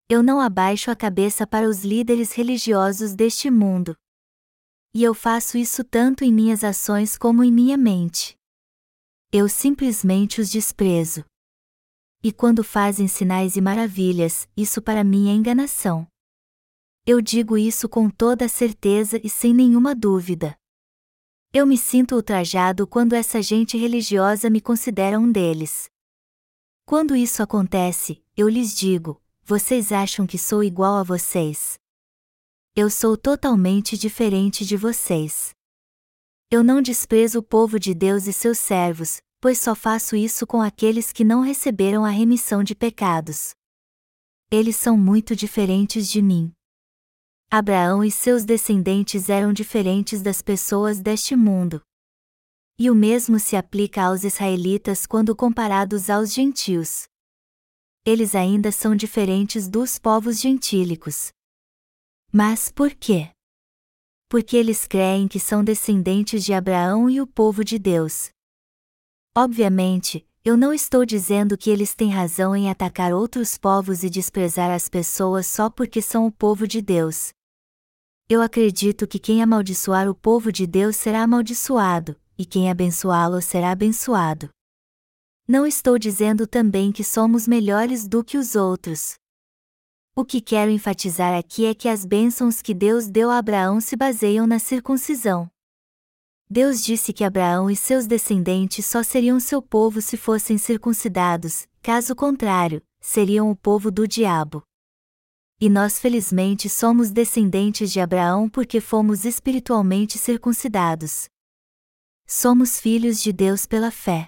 Eu 0.09 0.23
não 0.23 0.39
abaixo 0.41 0.89
a 0.89 0.95
cabeça 0.95 1.45
para 1.45 1.69
os 1.69 1.85
líderes 1.85 2.31
religiosos 2.31 3.13
deste 3.13 3.51
mundo. 3.51 3.95
E 4.91 5.03
eu 5.03 5.13
faço 5.13 5.55
isso 5.55 5.83
tanto 5.83 6.23
em 6.23 6.33
minhas 6.33 6.63
ações 6.63 7.15
como 7.15 7.43
em 7.43 7.51
minha 7.51 7.77
mente. 7.77 8.35
Eu 9.31 9.49
simplesmente 9.49 10.39
os 10.39 10.49
desprezo. 10.49 11.25
E 12.23 12.31
quando 12.31 12.63
fazem 12.63 13.07
sinais 13.07 13.55
e 13.55 13.61
maravilhas, 13.61 14.47
isso 14.55 14.81
para 14.81 15.03
mim 15.03 15.29
é 15.29 15.33
enganação. 15.33 16.07
Eu 17.05 17.21
digo 17.21 17.57
isso 17.57 17.87
com 17.87 18.09
toda 18.09 18.47
certeza 18.47 19.19
e 19.23 19.29
sem 19.29 19.53
nenhuma 19.53 19.93
dúvida. 19.93 20.57
Eu 21.53 21.65
me 21.65 21.77
sinto 21.77 22.15
ultrajado 22.15 22.85
quando 22.85 23.13
essa 23.13 23.41
gente 23.41 23.77
religiosa 23.77 24.49
me 24.49 24.59
considera 24.59 25.19
um 25.19 25.31
deles. 25.31 25.89
Quando 26.85 27.15
isso 27.15 27.41
acontece, 27.41 28.21
eu 28.35 28.49
lhes 28.49 28.75
digo: 28.75 29.21
vocês 29.43 29.91
acham 29.91 30.27
que 30.27 30.37
sou 30.37 30.63
igual 30.63 30.95
a 30.95 31.03
vocês? 31.03 31.79
Eu 32.75 32.89
sou 32.89 33.15
totalmente 33.15 33.97
diferente 33.97 34.65
de 34.65 34.75
vocês. 34.75 35.54
Eu 36.51 36.63
não 36.63 36.81
desprezo 36.81 37.39
o 37.39 37.43
povo 37.43 37.79
de 37.79 37.93
Deus 37.93 38.27
e 38.27 38.33
seus 38.33 38.59
servos, 38.59 39.19
pois 39.41 39.59
só 39.59 39.73
faço 39.73 40.15
isso 40.15 40.45
com 40.45 40.61
aqueles 40.61 41.11
que 41.11 41.23
não 41.23 41.41
receberam 41.41 42.05
a 42.05 42.09
remissão 42.09 42.63
de 42.63 42.75
pecados. 42.75 43.53
Eles 44.51 44.75
são 44.75 44.95
muito 44.95 45.35
diferentes 45.35 46.07
de 46.07 46.21
mim. 46.21 46.51
Abraão 47.49 48.03
e 48.03 48.11
seus 48.11 48.45
descendentes 48.45 49.29
eram 49.29 49.53
diferentes 49.53 50.21
das 50.21 50.41
pessoas 50.41 50.99
deste 50.99 51.35
mundo. 51.35 51.81
E 52.77 52.89
o 52.91 52.95
mesmo 52.95 53.39
se 53.39 53.55
aplica 53.55 54.03
aos 54.03 54.23
israelitas 54.23 55.05
quando 55.05 55.35
comparados 55.35 56.09
aos 56.09 56.33
gentios. 56.33 57.05
Eles 58.05 58.35
ainda 58.35 58.71
são 58.71 58.95
diferentes 58.95 59.67
dos 59.67 59.97
povos 59.97 60.39
gentílicos. 60.39 61.31
Mas 62.31 62.69
por 62.69 62.93
quê? 62.93 63.34
Porque 64.27 64.57
eles 64.57 64.87
creem 64.87 65.27
que 65.27 65.39
são 65.39 65.63
descendentes 65.63 66.43
de 66.43 66.53
Abraão 66.53 67.09
e 67.09 67.21
o 67.21 67.27
povo 67.27 67.63
de 67.63 67.77
Deus. 67.77 68.29
Obviamente, 69.37 70.27
eu 70.43 70.55
não 70.55 70.73
estou 70.73 71.05
dizendo 71.05 71.57
que 71.57 71.69
eles 71.69 71.95
têm 71.95 72.11
razão 72.11 72.55
em 72.55 72.69
atacar 72.69 73.13
outros 73.13 73.57
povos 73.57 74.03
e 74.03 74.09
desprezar 74.09 74.69
as 74.71 74.87
pessoas 74.87 75.47
só 75.47 75.69
porque 75.69 76.01
são 76.01 76.25
o 76.25 76.31
povo 76.31 76.67
de 76.67 76.81
Deus. 76.81 77.33
Eu 78.29 78.41
acredito 78.41 79.07
que 79.07 79.19
quem 79.19 79.43
amaldiçoar 79.43 80.09
o 80.09 80.15
povo 80.15 80.51
de 80.51 80.65
Deus 80.65 80.95
será 80.95 81.21
amaldiçoado, 81.23 82.15
e 82.37 82.45
quem 82.45 82.69
abençoá-lo 82.69 83.41
será 83.41 83.71
abençoado. 83.71 84.49
Não 85.47 85.65
estou 85.65 85.99
dizendo 85.99 86.47
também 86.47 86.91
que 86.91 87.03
somos 87.03 87.47
melhores 87.47 88.07
do 88.07 88.23
que 88.23 88.37
os 88.37 88.55
outros. 88.55 89.15
O 90.17 90.23
que 90.23 90.39
quero 90.39 90.71
enfatizar 90.71 91.37
aqui 91.37 91.65
é 91.65 91.75
que 91.75 91.89
as 91.89 92.05
bênçãos 92.05 92.61
que 92.61 92.73
Deus 92.73 93.09
deu 93.09 93.29
a 93.29 93.37
Abraão 93.37 93.81
se 93.81 93.97
baseiam 93.97 94.47
na 94.47 94.59
circuncisão. 94.59 95.51
Deus 96.49 96.81
disse 96.81 97.11
que 97.11 97.21
Abraão 97.21 97.69
e 97.69 97.75
seus 97.75 98.07
descendentes 98.07 98.85
só 98.85 99.03
seriam 99.03 99.41
seu 99.41 99.61
povo 99.61 100.01
se 100.01 100.15
fossem 100.15 100.57
circuncidados, 100.57 101.67
caso 101.81 102.15
contrário, 102.15 102.81
seriam 103.01 103.51
o 103.51 103.57
povo 103.57 103.91
do 103.91 104.07
diabo. 104.07 104.63
E 105.59 105.69
nós 105.69 105.99
felizmente 105.99 106.69
somos 106.69 107.11
descendentes 107.11 107.91
de 107.91 107.99
Abraão 107.99 108.47
porque 108.47 108.79
fomos 108.79 109.25
espiritualmente 109.25 110.17
circuncidados. 110.17 111.27
Somos 112.25 112.79
filhos 112.79 113.21
de 113.21 113.33
Deus 113.33 113.65
pela 113.65 113.91
fé. 113.91 114.27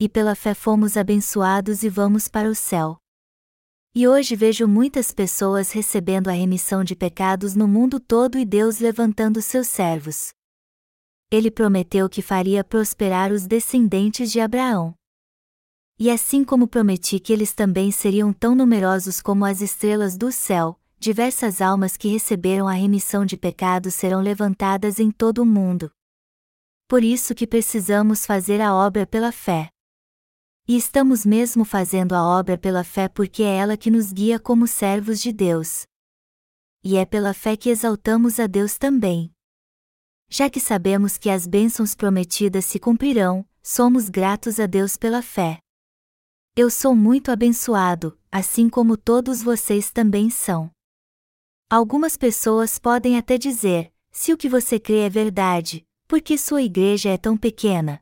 E 0.00 0.08
pela 0.08 0.34
fé 0.34 0.52
fomos 0.52 0.96
abençoados 0.96 1.84
e 1.84 1.88
vamos 1.88 2.26
para 2.26 2.48
o 2.48 2.56
céu. 2.56 2.98
E 3.94 4.06
hoje 4.06 4.36
vejo 4.36 4.68
muitas 4.68 5.12
pessoas 5.12 5.72
recebendo 5.72 6.28
a 6.28 6.32
remissão 6.32 6.84
de 6.84 6.94
pecados 6.94 7.54
no 7.54 7.66
mundo 7.66 7.98
todo 7.98 8.38
e 8.38 8.44
Deus 8.44 8.78
levantando 8.78 9.42
seus 9.42 9.66
servos 9.68 10.32
ele 11.30 11.50
prometeu 11.50 12.08
que 12.08 12.20
faria 12.20 12.64
prosperar 12.64 13.30
os 13.30 13.46
descendentes 13.46 14.32
de 14.32 14.40
Abraão. 14.40 14.94
E 15.96 16.10
assim 16.10 16.42
como 16.42 16.66
prometi 16.66 17.20
que 17.20 17.32
eles 17.32 17.52
também 17.52 17.92
seriam 17.92 18.32
tão 18.32 18.54
numerosos 18.54 19.20
como 19.20 19.44
as 19.44 19.60
estrelas 19.60 20.16
do 20.16 20.32
céu, 20.32 20.80
diversas 20.98 21.60
almas 21.60 21.96
que 21.96 22.08
receberam 22.08 22.66
a 22.66 22.72
remissão 22.72 23.24
de 23.24 23.36
pecados 23.36 23.94
serão 23.94 24.20
levantadas 24.20 24.98
em 24.98 25.10
todo 25.10 25.42
o 25.42 25.46
mundo. 25.46 25.92
Por 26.88 27.04
isso 27.04 27.32
que 27.32 27.46
precisamos 27.46 28.26
fazer 28.26 28.60
a 28.60 28.74
obra 28.74 29.06
pela 29.06 29.30
fé. 29.30 29.70
E 30.66 30.76
estamos 30.76 31.26
mesmo 31.26 31.64
fazendo 31.64 32.14
a 32.14 32.22
obra 32.22 32.56
pela 32.56 32.84
fé 32.84 33.08
porque 33.08 33.42
é 33.42 33.56
ela 33.56 33.76
que 33.76 33.90
nos 33.90 34.12
guia 34.12 34.38
como 34.38 34.66
servos 34.66 35.20
de 35.20 35.32
Deus. 35.32 35.84
E 36.82 36.96
é 36.96 37.04
pela 37.04 37.34
fé 37.34 37.56
que 37.56 37.68
exaltamos 37.68 38.38
a 38.40 38.46
Deus 38.46 38.78
também. 38.78 39.32
Já 40.28 40.48
que 40.48 40.60
sabemos 40.60 41.18
que 41.18 41.28
as 41.28 41.46
bênçãos 41.46 41.94
prometidas 41.94 42.64
se 42.64 42.78
cumprirão, 42.78 43.44
somos 43.62 44.08
gratos 44.08 44.60
a 44.60 44.66
Deus 44.66 44.96
pela 44.96 45.22
fé. 45.22 45.58
Eu 46.56 46.70
sou 46.70 46.94
muito 46.94 47.30
abençoado, 47.30 48.18
assim 48.30 48.68
como 48.68 48.96
todos 48.96 49.42
vocês 49.42 49.90
também 49.90 50.30
são. 50.30 50.70
Algumas 51.68 52.16
pessoas 52.16 52.78
podem 52.78 53.16
até 53.16 53.38
dizer: 53.38 53.92
se 54.10 54.32
o 54.32 54.36
que 54.36 54.48
você 54.48 54.78
crê 54.78 55.00
é 55.00 55.10
verdade, 55.10 55.84
por 56.08 56.20
que 56.20 56.36
sua 56.36 56.62
igreja 56.62 57.10
é 57.10 57.16
tão 57.16 57.36
pequena? 57.36 58.00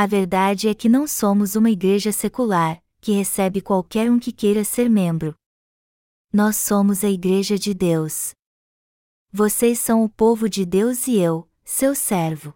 A 0.00 0.06
verdade 0.06 0.68
é 0.68 0.74
que 0.74 0.88
não 0.88 1.08
somos 1.08 1.56
uma 1.56 1.68
igreja 1.68 2.12
secular, 2.12 2.80
que 3.00 3.10
recebe 3.10 3.60
qualquer 3.60 4.08
um 4.08 4.16
que 4.16 4.30
queira 4.30 4.62
ser 4.62 4.88
membro. 4.88 5.34
Nós 6.32 6.54
somos 6.54 7.02
a 7.02 7.10
Igreja 7.10 7.58
de 7.58 7.74
Deus. 7.74 8.30
Vocês 9.32 9.80
são 9.80 10.04
o 10.04 10.08
povo 10.08 10.48
de 10.48 10.64
Deus 10.64 11.08
e 11.08 11.16
eu, 11.16 11.50
seu 11.64 11.96
servo. 11.96 12.54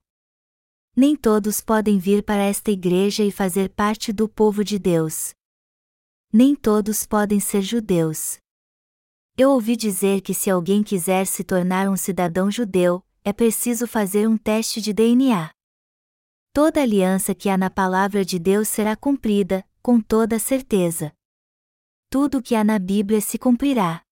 Nem 0.94 1.16
todos 1.16 1.60
podem 1.60 1.98
vir 1.98 2.22
para 2.22 2.44
esta 2.44 2.70
igreja 2.70 3.24
e 3.24 3.32
fazer 3.32 3.70
parte 3.70 4.12
do 4.12 4.28
povo 4.28 4.62
de 4.62 4.78
Deus. 4.78 5.34
Nem 6.32 6.54
todos 6.54 7.04
podem 7.04 7.40
ser 7.40 7.62
judeus. 7.62 8.38
Eu 9.36 9.50
ouvi 9.50 9.74
dizer 9.74 10.20
que 10.20 10.32
se 10.32 10.48
alguém 10.48 10.84
quiser 10.84 11.26
se 11.26 11.42
tornar 11.42 11.88
um 11.88 11.96
cidadão 11.96 12.48
judeu, 12.48 13.04
é 13.24 13.32
preciso 13.32 13.88
fazer 13.88 14.28
um 14.28 14.38
teste 14.38 14.80
de 14.80 14.92
DNA. 14.92 15.50
Toda 16.54 16.82
aliança 16.82 17.34
que 17.34 17.48
há 17.48 17.56
na 17.56 17.70
palavra 17.70 18.26
de 18.26 18.38
Deus 18.38 18.68
será 18.68 18.94
cumprida, 18.94 19.66
com 19.80 19.98
toda 19.98 20.38
certeza. 20.38 21.10
Tudo 22.10 22.38
o 22.38 22.42
que 22.42 22.54
há 22.54 22.62
na 22.62 22.78
Bíblia 22.78 23.22
se 23.22 23.38
cumprirá. 23.38 24.02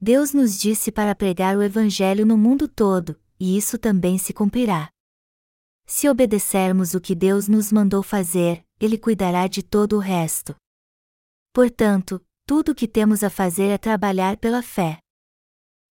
Deus 0.00 0.34
nos 0.34 0.58
disse 0.58 0.90
para 0.90 1.14
pregar 1.14 1.56
o 1.56 1.62
Evangelho 1.62 2.26
no 2.26 2.36
mundo 2.36 2.66
todo, 2.66 3.20
e 3.38 3.56
isso 3.56 3.78
também 3.78 4.18
se 4.18 4.32
cumprirá. 4.32 4.90
Se 5.86 6.08
obedecermos 6.08 6.92
o 6.92 7.00
que 7.00 7.14
Deus 7.14 7.46
nos 7.46 7.70
mandou 7.70 8.02
fazer, 8.02 8.64
Ele 8.80 8.98
cuidará 8.98 9.46
de 9.46 9.62
todo 9.62 9.94
o 9.94 10.00
resto. 10.00 10.56
Portanto, 11.52 12.20
tudo 12.44 12.72
o 12.72 12.74
que 12.74 12.88
temos 12.88 13.22
a 13.22 13.30
fazer 13.30 13.68
é 13.68 13.78
trabalhar 13.78 14.38
pela 14.38 14.60
fé. 14.60 14.98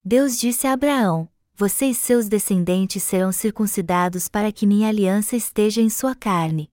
Deus 0.04 0.36
disse 0.36 0.66
a 0.66 0.72
Abraão: 0.72 1.31
Você 1.54 1.86
e 1.86 1.94
seus 1.94 2.28
descendentes 2.28 3.02
serão 3.02 3.30
circuncidados 3.30 4.28
para 4.28 4.50
que 4.50 4.66
minha 4.66 4.88
aliança 4.88 5.36
esteja 5.36 5.80
em 5.80 5.90
sua 5.90 6.14
carne. 6.14 6.68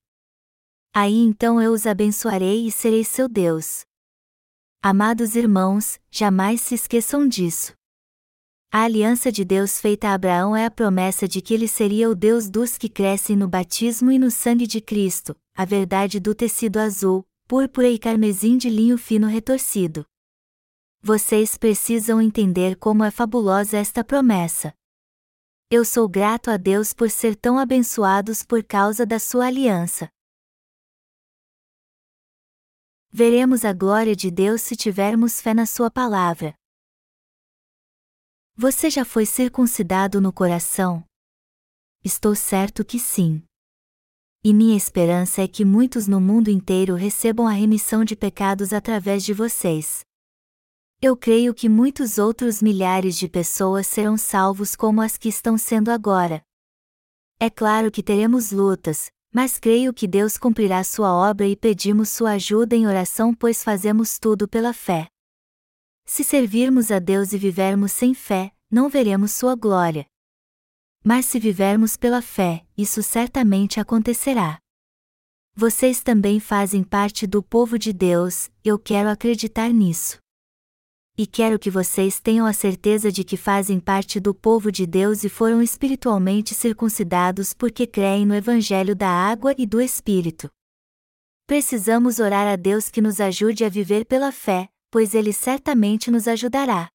Aí 0.94 1.18
então 1.18 1.62
eu 1.62 1.72
os 1.72 1.86
abençoarei 1.86 2.66
e 2.66 2.72
serei 2.72 3.04
seu 3.04 3.28
Deus. 3.28 3.82
Amados 4.82 5.36
irmãos, 5.36 6.00
jamais 6.10 6.62
se 6.62 6.76
esqueçam 6.76 7.28
disso. 7.28 7.74
A 8.72 8.84
aliança 8.84 9.32
de 9.32 9.44
Deus 9.44 9.82
feita 9.82 10.10
a 10.10 10.14
Abraão 10.14 10.56
é 10.56 10.66
a 10.66 10.72
promessa 10.72 11.28
de 11.28 11.42
que 11.42 11.54
ele 11.54 11.68
seria 11.68 12.10
o 12.10 12.16
Deus 12.16 12.50
dos 12.50 12.78
que 12.78 12.88
crescem 12.88 13.36
no 13.36 13.48
batismo 13.48 14.12
e 14.12 14.20
no 14.20 14.32
sangue 14.32 14.66
de 14.66 14.80
Cristo, 14.80 15.36
a 15.56 15.66
verdade 15.66 16.20
do 16.20 16.34
tecido 16.34 16.78
azul, 16.78 17.26
púrpura 17.48 17.90
e 17.90 18.00
carmesim 18.00 18.58
de 18.58 18.70
linho 18.70 18.98
fino 18.98 19.28
retorcido. 19.28 20.06
Vocês 21.02 21.58
precisam 21.58 22.22
entender 22.22 22.76
como 22.76 23.04
é 23.04 23.10
fabulosa 23.10 23.78
esta 23.78 24.04
promessa. 24.04 24.74
Eu 25.72 25.86
sou 25.86 26.10
grato 26.10 26.50
a 26.50 26.58
Deus 26.58 26.94
por 26.94 27.12
ser 27.12 27.36
tão 27.36 27.60
abençoados 27.60 28.42
por 28.42 28.64
causa 28.64 29.06
da 29.06 29.20
sua 29.20 29.46
aliança. 29.46 30.10
Veremos 33.12 33.64
a 33.64 33.72
glória 33.72 34.16
de 34.16 34.32
Deus 34.32 34.64
se 34.64 34.76
tivermos 34.76 35.40
fé 35.40 35.54
na 35.54 35.68
Sua 35.68 35.92
palavra. 35.92 36.56
Você 38.56 38.90
já 38.90 39.06
foi 39.06 39.28
circuncidado 39.28 40.20
no 40.20 40.34
coração? 40.34 41.06
Estou 42.04 42.34
certo 42.34 42.84
que 42.84 42.98
sim. 42.98 43.44
E 44.44 44.56
minha 44.56 44.76
esperança 44.76 45.44
é 45.44 45.48
que 45.48 45.64
muitos 45.64 46.08
no 46.08 46.20
mundo 46.20 46.50
inteiro 46.50 46.96
recebam 46.96 47.48
a 47.48 47.52
remissão 47.52 48.04
de 48.04 48.16
pecados 48.16 48.74
através 48.74 49.24
de 49.24 49.36
vocês. 49.36 50.04
Eu 51.02 51.16
creio 51.16 51.54
que 51.54 51.70
muitos 51.70 52.18
outros 52.18 52.62
milhares 52.62 53.16
de 53.18 53.30
pessoas 53.30 53.88
serão 53.88 54.18
salvos 54.18 54.76
como 54.76 55.02
as 55.02 55.18
que 55.18 55.30
estão 55.30 55.58
sendo 55.58 55.92
agora. 55.92 56.44
É 57.40 57.50
claro 57.50 57.90
que 57.90 58.04
teremos 58.04 58.52
lutas, 58.52 59.10
mas 59.34 59.58
creio 59.58 59.94
que 59.94 60.06
Deus 60.06 60.38
cumprirá 60.38 60.84
sua 60.84 61.14
obra 61.14 61.48
e 61.48 61.56
pedimos 61.56 62.10
sua 62.10 62.32
ajuda 62.32 62.76
em 62.76 62.86
oração, 62.86 63.34
pois 63.34 63.64
fazemos 63.64 64.20
tudo 64.20 64.46
pela 64.46 64.74
fé. 64.74 65.08
Se 66.06 66.22
servirmos 66.22 66.92
a 66.92 67.00
Deus 67.00 67.32
e 67.32 67.38
vivermos 67.38 67.94
sem 67.94 68.14
fé, 68.14 68.52
não 68.70 68.90
veremos 68.90 69.32
sua 69.32 69.56
glória. 69.56 70.06
Mas 71.02 71.28
se 71.28 71.40
vivermos 71.40 71.96
pela 71.96 72.22
fé, 72.22 72.66
isso 72.78 73.02
certamente 73.02 73.80
acontecerá. 73.80 74.60
Vocês 75.56 76.02
também 76.02 76.42
fazem 76.42 76.84
parte 76.84 77.26
do 77.26 77.42
povo 77.42 77.80
de 77.80 77.94
Deus, 77.94 78.52
eu 78.66 78.78
quero 78.78 79.08
acreditar 79.08 79.70
nisso. 79.70 80.20
E 81.22 81.28
quero 81.28 81.60
que 81.60 81.70
vocês 81.70 82.18
tenham 82.22 82.46
a 82.46 82.54
certeza 82.54 83.12
de 83.12 83.26
que 83.26 83.36
fazem 83.36 83.78
parte 83.78 84.22
do 84.22 84.34
povo 84.34 84.72
de 84.72 84.86
Deus 84.86 85.26
e 85.26 85.28
foram 85.28 85.62
espiritualmente 85.62 86.56
circuncidados 86.56 87.54
porque 87.54 87.86
creem 87.86 88.26
no 88.26 88.34
Evangelho 88.34 88.96
da 88.96 89.10
água 89.10 89.54
e 89.58 89.66
do 89.66 89.82
Espírito. 89.82 90.50
Precisamos 91.46 92.20
orar 92.20 92.48
a 92.48 92.56
Deus 92.56 92.88
que 92.88 93.02
nos 93.02 93.20
ajude 93.20 93.66
a 93.66 93.70
viver 93.70 94.06
pela 94.06 94.32
fé, 94.32 94.70
pois 94.90 95.14
Ele 95.14 95.34
certamente 95.34 96.10
nos 96.10 96.26
ajudará. 96.26 96.90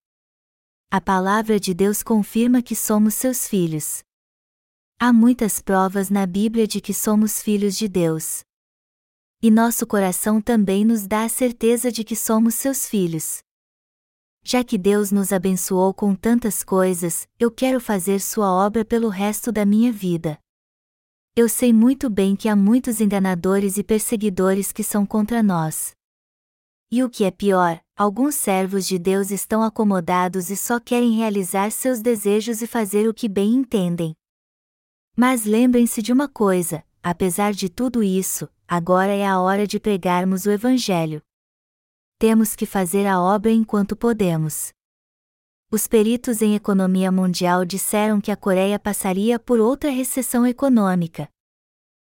A 0.91 1.03
palavra 1.03 1.61
de 1.61 1.75
Deus 1.75 2.03
confirma 2.03 2.63
que 2.63 2.75
somos 2.75 3.13
seus 3.13 3.47
filhos. 3.47 4.03
Há 4.99 5.13
muitas 5.13 5.61
provas 5.61 6.09
na 6.09 6.25
Bíblia 6.25 6.67
de 6.67 6.81
que 6.81 6.95
somos 6.95 7.43
filhos 7.43 7.77
de 7.77 7.89
Deus. 7.89 8.41
E 9.43 9.51
nosso 9.51 9.87
coração 9.87 10.41
também 10.41 10.83
nos 10.83 11.07
dá 11.07 11.25
a 11.25 11.29
certeza 11.29 11.93
de 11.93 12.03
que 12.03 12.17
somos 12.17 12.55
seus 12.55 12.89
filhos. 12.89 13.45
Já 14.47 14.63
que 14.63 14.77
Deus 14.77 15.11
nos 15.11 15.33
abençoou 15.33 15.95
com 15.95 16.15
tantas 16.15 16.63
coisas, 16.63 17.27
eu 17.41 17.51
quero 17.51 17.81
fazer 17.81 18.21
sua 18.21 18.53
obra 18.53 18.85
pelo 18.85 19.09
resto 19.09 19.51
da 19.51 19.65
minha 19.65 19.91
vida. 19.91 20.39
Eu 21.35 21.49
sei 21.49 21.73
muito 21.73 22.11
bem 22.11 22.37
que 22.37 22.47
há 22.47 22.55
muitos 22.55 23.01
enganadores 23.01 23.79
e 23.79 23.83
perseguidores 23.83 24.71
que 24.71 24.85
são 24.85 25.07
contra 25.07 25.43
nós. 25.43 25.93
E 26.93 27.03
o 27.03 27.09
que 27.09 27.25
é 27.25 27.31
pior, 27.31 27.81
alguns 27.97 28.35
servos 28.35 28.87
de 28.87 28.99
Deus 28.99 29.31
estão 29.31 29.63
acomodados 29.63 30.51
e 30.51 30.57
só 30.57 30.79
querem 30.79 31.17
realizar 31.17 31.73
seus 31.73 32.03
desejos 32.03 32.61
e 32.61 32.67
fazer 32.67 33.09
o 33.09 33.15
que 33.15 33.31
bem 33.31 33.55
entendem. 33.55 34.15
Mas 35.17 35.47
lembrem-se 35.47 36.03
de 36.03 36.13
uma 36.13 36.29
coisa: 36.29 36.85
apesar 37.03 37.55
de 37.55 37.71
tudo 37.71 38.03
isso, 38.03 38.47
agora 38.69 39.11
é 39.11 39.27
a 39.27 39.41
hora 39.41 39.67
de 39.67 39.81
pregarmos 39.81 40.45
o 40.45 40.51
Evangelho. 40.51 41.23
Temos 42.27 42.57
que 42.57 42.65
fazer 42.65 43.07
a 43.07 43.21
obra 43.21 43.51
enquanto 43.51 43.95
podemos. 43.95 44.73
Os 45.71 45.87
peritos 45.87 46.41
em 46.41 46.55
economia 46.55 47.13
mundial 47.13 47.67
disseram 47.67 48.19
que 48.19 48.31
a 48.31 48.37
Coreia 48.37 48.79
passaria 48.79 49.39
por 49.39 49.61
outra 49.61 49.91
recessão 49.91 50.47
econômica. 50.47 51.29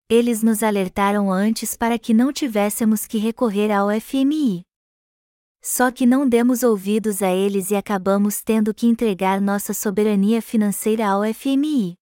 Eles 0.10 0.41
nos 0.41 0.64
alertaram 0.64 1.30
antes 1.30 1.76
para 1.76 1.99
que 1.99 2.14
não 2.14 2.32
tivéssemos 2.32 3.05
que 3.05 3.18
recorrer 3.18 3.70
ao 3.70 3.89
FMI. 3.99 4.62
Só 5.62 5.91
que 5.91 6.05
não 6.05 6.26
demos 6.26 6.64
ouvidos 6.64 7.22
a 7.22 7.34
eles 7.34 7.70
e 7.70 7.76
acabamos 7.76 8.41
tendo 8.41 8.74
que 8.74 8.88
entregar 8.88 9.41
nossa 9.41 9.74
soberania 9.74 10.41
financeira 10.41 11.05
ao 11.05 11.22
FMI. 11.34 11.95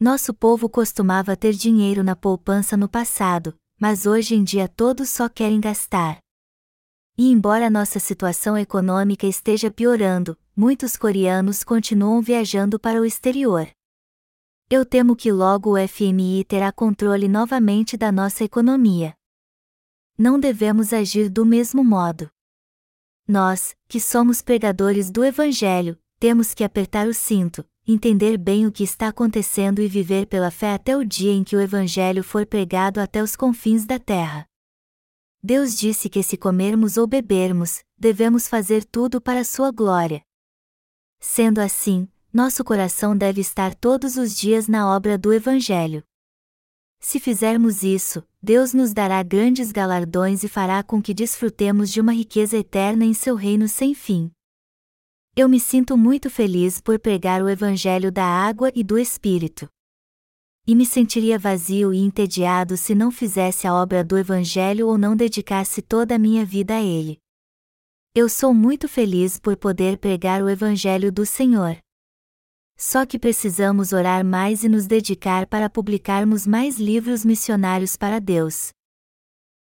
Nosso 0.00 0.32
povo 0.32 0.66
costumava 0.66 1.36
ter 1.36 1.52
dinheiro 1.52 2.02
na 2.02 2.16
poupança 2.16 2.74
no 2.74 2.88
passado, 2.88 3.54
mas 3.78 4.06
hoje 4.06 4.34
em 4.34 4.42
dia 4.42 4.66
todos 4.66 5.10
só 5.10 5.28
querem 5.28 5.60
gastar. 5.60 6.21
E 7.16 7.30
embora 7.30 7.68
nossa 7.68 7.98
situação 7.98 8.56
econômica 8.56 9.26
esteja 9.26 9.70
piorando, 9.70 10.36
muitos 10.56 10.96
coreanos 10.96 11.62
continuam 11.62 12.22
viajando 12.22 12.78
para 12.80 13.00
o 13.00 13.04
exterior. 13.04 13.68
Eu 14.70 14.86
temo 14.86 15.14
que 15.14 15.30
logo 15.30 15.74
o 15.74 15.88
FMI 15.88 16.44
terá 16.44 16.72
controle 16.72 17.28
novamente 17.28 17.96
da 17.96 18.10
nossa 18.10 18.44
economia. 18.44 19.14
Não 20.16 20.40
devemos 20.40 20.92
agir 20.92 21.28
do 21.28 21.44
mesmo 21.44 21.84
modo. 21.84 22.30
Nós, 23.28 23.76
que 23.86 24.00
somos 24.00 24.40
pregadores 24.40 25.10
do 25.10 25.22
Evangelho, 25.22 25.98
temos 26.18 26.54
que 26.54 26.64
apertar 26.64 27.06
o 27.06 27.12
cinto, 27.12 27.64
entender 27.86 28.38
bem 28.38 28.66
o 28.66 28.72
que 28.72 28.84
está 28.84 29.08
acontecendo 29.08 29.82
e 29.82 29.88
viver 29.88 30.26
pela 30.26 30.50
fé 30.50 30.72
até 30.72 30.96
o 30.96 31.04
dia 31.04 31.32
em 31.32 31.44
que 31.44 31.54
o 31.54 31.60
Evangelho 31.60 32.24
for 32.24 32.46
pregado 32.46 33.00
até 33.00 33.22
os 33.22 33.36
confins 33.36 33.84
da 33.84 33.98
terra. 33.98 34.46
Deus 35.44 35.74
disse 35.74 36.08
que 36.08 36.22
se 36.22 36.36
comermos 36.36 36.96
ou 36.96 37.04
bebermos, 37.04 37.82
devemos 37.98 38.46
fazer 38.46 38.84
tudo 38.84 39.20
para 39.20 39.42
sua 39.42 39.72
glória. 39.72 40.22
Sendo 41.18 41.58
assim, 41.58 42.08
nosso 42.32 42.62
coração 42.62 43.16
deve 43.16 43.40
estar 43.40 43.74
todos 43.74 44.16
os 44.16 44.36
dias 44.36 44.68
na 44.68 44.88
obra 44.94 45.18
do 45.18 45.32
Evangelho. 45.32 46.04
Se 47.00 47.18
fizermos 47.18 47.82
isso, 47.82 48.22
Deus 48.40 48.72
nos 48.72 48.92
dará 48.92 49.20
grandes 49.24 49.72
galardões 49.72 50.44
e 50.44 50.48
fará 50.48 50.80
com 50.80 51.02
que 51.02 51.12
desfrutemos 51.12 51.90
de 51.90 52.00
uma 52.00 52.12
riqueza 52.12 52.56
eterna 52.56 53.04
em 53.04 53.12
seu 53.12 53.34
reino 53.34 53.66
sem 53.66 53.94
fim. 53.94 54.30
Eu 55.34 55.48
me 55.48 55.58
sinto 55.58 55.96
muito 55.96 56.30
feliz 56.30 56.80
por 56.80 57.00
pregar 57.00 57.42
o 57.42 57.48
Evangelho 57.48 58.12
da 58.12 58.24
água 58.24 58.70
e 58.76 58.84
do 58.84 58.96
Espírito. 58.96 59.68
E 60.64 60.76
me 60.76 60.86
sentiria 60.86 61.38
vazio 61.38 61.92
e 61.92 61.98
entediado 61.98 62.76
se 62.76 62.94
não 62.94 63.10
fizesse 63.10 63.66
a 63.66 63.74
obra 63.74 64.04
do 64.04 64.16
Evangelho 64.16 64.86
ou 64.86 64.96
não 64.96 65.16
dedicasse 65.16 65.82
toda 65.82 66.14
a 66.14 66.18
minha 66.18 66.44
vida 66.44 66.76
a 66.76 66.80
ele. 66.80 67.18
Eu 68.14 68.28
sou 68.28 68.54
muito 68.54 68.86
feliz 68.86 69.40
por 69.40 69.56
poder 69.56 69.98
pregar 69.98 70.40
o 70.40 70.48
Evangelho 70.48 71.10
do 71.10 71.26
Senhor. 71.26 71.78
Só 72.76 73.04
que 73.04 73.18
precisamos 73.18 73.92
orar 73.92 74.24
mais 74.24 74.62
e 74.62 74.68
nos 74.68 74.86
dedicar 74.86 75.46
para 75.46 75.68
publicarmos 75.68 76.46
mais 76.46 76.78
livros 76.78 77.24
missionários 77.24 77.96
para 77.96 78.20
Deus. 78.20 78.70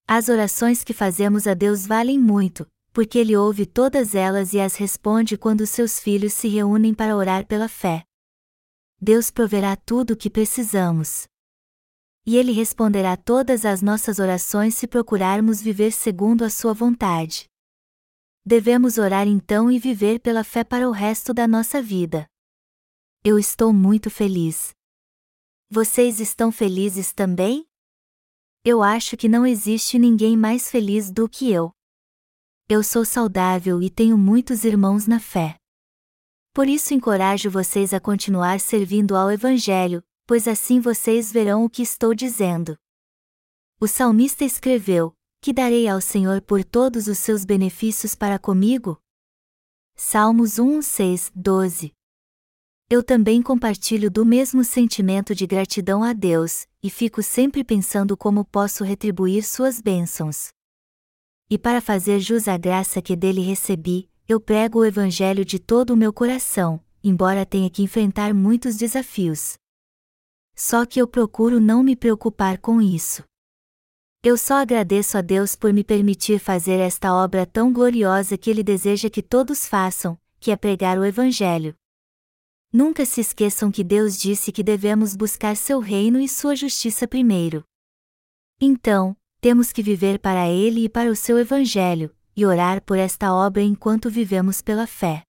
As 0.05 0.27
orações 0.27 0.83
que 0.83 0.93
fazemos 0.93 1.47
a 1.47 1.53
Deus 1.53 1.85
valem 1.87 2.19
muito, 2.19 2.67
porque 2.91 3.19
Ele 3.19 3.37
ouve 3.37 3.65
todas 3.65 4.15
elas 4.15 4.51
e 4.51 4.59
as 4.59 4.75
responde 4.75 5.37
quando 5.37 5.65
seus 5.65 5.97
filhos 5.97 6.33
se 6.33 6.49
reúnem 6.49 6.93
para 6.93 7.15
orar 7.15 7.45
pela 7.45 7.69
fé. 7.69 8.03
Deus 9.01 9.31
proverá 9.31 9.75
tudo 9.75 10.11
o 10.11 10.17
que 10.17 10.29
precisamos. 10.29 11.27
E 12.25 12.35
Ele 12.35 12.51
responderá 12.51 13.15
todas 13.15 13.65
as 13.65 13.81
nossas 13.81 14.19
orações 14.19 14.75
se 14.75 14.87
procurarmos 14.87 15.61
viver 15.61 15.91
segundo 15.91 16.43
a 16.43 16.49
Sua 16.49 16.73
vontade. 16.73 17.49
Devemos 18.45 18.97
orar 18.97 19.27
então 19.27 19.71
e 19.71 19.79
viver 19.79 20.19
pela 20.19 20.43
fé 20.43 20.63
para 20.63 20.87
o 20.87 20.91
resto 20.91 21.33
da 21.33 21.47
nossa 21.47 21.81
vida. 21.81 22.27
Eu 23.23 23.37
estou 23.37 23.71
muito 23.71 24.09
feliz. 24.09 24.71
Vocês 25.69 26.19
estão 26.19 26.51
felizes 26.51 27.13
também? 27.13 27.67
Eu 28.65 28.81
acho 28.81 29.15
que 29.15 29.29
não 29.29 29.45
existe 29.45 29.99
ninguém 29.99 30.35
mais 30.35 30.69
feliz 30.69 31.11
do 31.11 31.29
que 31.29 31.51
eu. 31.51 31.71
Eu 32.67 32.83
sou 32.83 33.05
saudável 33.05 33.81
e 33.81 33.89
tenho 33.89 34.17
muitos 34.17 34.63
irmãos 34.63 35.07
na 35.07 35.19
fé. 35.19 35.58
Por 36.53 36.67
isso 36.67 36.93
encorajo 36.93 37.49
vocês 37.49 37.93
a 37.93 37.99
continuar 37.99 38.59
servindo 38.59 39.15
ao 39.15 39.31
Evangelho, 39.31 40.03
pois 40.25 40.47
assim 40.47 40.79
vocês 40.79 41.31
verão 41.31 41.63
o 41.63 41.69
que 41.69 41.81
estou 41.81 42.13
dizendo. 42.13 42.77
O 43.79 43.87
salmista 43.87 44.43
escreveu: 44.43 45.13
Que 45.41 45.53
darei 45.53 45.87
ao 45.87 46.01
Senhor 46.01 46.41
por 46.41 46.63
todos 46.63 47.07
os 47.07 47.17
seus 47.17 47.45
benefícios 47.45 48.15
para 48.15 48.37
comigo? 48.37 48.99
Salmos 49.95 50.57
1, 50.59 50.81
6, 50.81 51.31
12. 51.35 51.93
Eu 52.89 53.03
também 53.03 53.41
compartilho 53.41 54.09
do 54.09 54.25
mesmo 54.25 54.63
sentimento 54.63 55.35
de 55.35 55.45
gratidão 55.45 56.03
a 56.03 56.11
Deus, 56.11 56.65
e 56.81 56.89
fico 56.89 57.21
sempre 57.21 57.63
pensando 57.63 58.17
como 58.17 58.43
posso 58.43 58.83
retribuir 58.83 59.43
suas 59.43 59.79
bênçãos. 59.79 60.49
E 61.49 61.57
para 61.57 61.81
fazer 61.81 62.19
jus 62.19 62.47
à 62.47 62.57
graça 62.57 63.01
que 63.01 63.15
dele 63.15 63.41
recebi, 63.41 64.08
eu 64.29 64.39
prego 64.39 64.81
o 64.81 64.85
Evangelho 64.85 65.43
de 65.43 65.57
todo 65.57 65.89
o 65.89 65.97
meu 65.97 66.13
coração, 66.13 66.79
embora 67.03 67.47
tenha 67.47 67.67
que 67.67 67.81
enfrentar 67.81 68.31
muitos 68.31 68.77
desafios. 68.77 69.57
Só 70.55 70.85
que 70.85 71.01
eu 71.01 71.07
procuro 71.07 71.59
não 71.59 71.81
me 71.81 71.95
preocupar 71.95 72.59
com 72.59 72.79
isso. 72.79 73.23
Eu 74.21 74.37
só 74.37 74.57
agradeço 74.57 75.17
a 75.17 75.21
Deus 75.21 75.55
por 75.55 75.73
me 75.73 75.83
permitir 75.83 76.37
fazer 76.37 76.79
esta 76.79 77.11
obra 77.11 77.43
tão 77.43 77.73
gloriosa 77.73 78.37
que 78.37 78.51
Ele 78.51 78.61
deseja 78.61 79.09
que 79.09 79.23
todos 79.23 79.65
façam, 79.65 80.15
que 80.39 80.51
é 80.51 80.55
pregar 80.55 80.99
o 80.99 81.05
Evangelho. 81.05 81.73
Nunca 82.71 83.07
se 83.07 83.21
esqueçam 83.21 83.71
que 83.71 83.83
Deus 83.83 84.15
disse 84.15 84.51
que 84.51 84.61
devemos 84.61 85.15
buscar 85.15 85.57
seu 85.57 85.79
reino 85.79 86.19
e 86.19 86.29
sua 86.29 86.55
justiça 86.55 87.07
primeiro. 87.07 87.63
Então, 88.61 89.17
temos 89.41 89.71
que 89.71 89.81
viver 89.81 90.19
para 90.19 90.47
Ele 90.47 90.83
e 90.83 90.89
para 90.89 91.09
o 91.09 91.15
seu 91.15 91.39
Evangelho, 91.39 92.15
e 92.39 92.45
orar 92.45 92.81
por 92.81 92.97
esta 92.97 93.33
obra 93.33 93.61
enquanto 93.61 94.09
vivemos 94.09 94.61
pela 94.61 94.87
fé. 94.87 95.23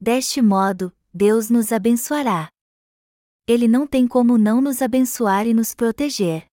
Deste 0.00 0.42
modo, 0.42 0.92
Deus 1.14 1.48
nos 1.48 1.70
abençoará. 1.70 2.48
Ele 3.46 3.68
não 3.68 3.86
tem 3.86 4.08
como 4.08 4.36
não 4.36 4.60
nos 4.60 4.82
abençoar 4.82 5.46
e 5.46 5.54
nos 5.54 5.76
proteger. 5.76 6.44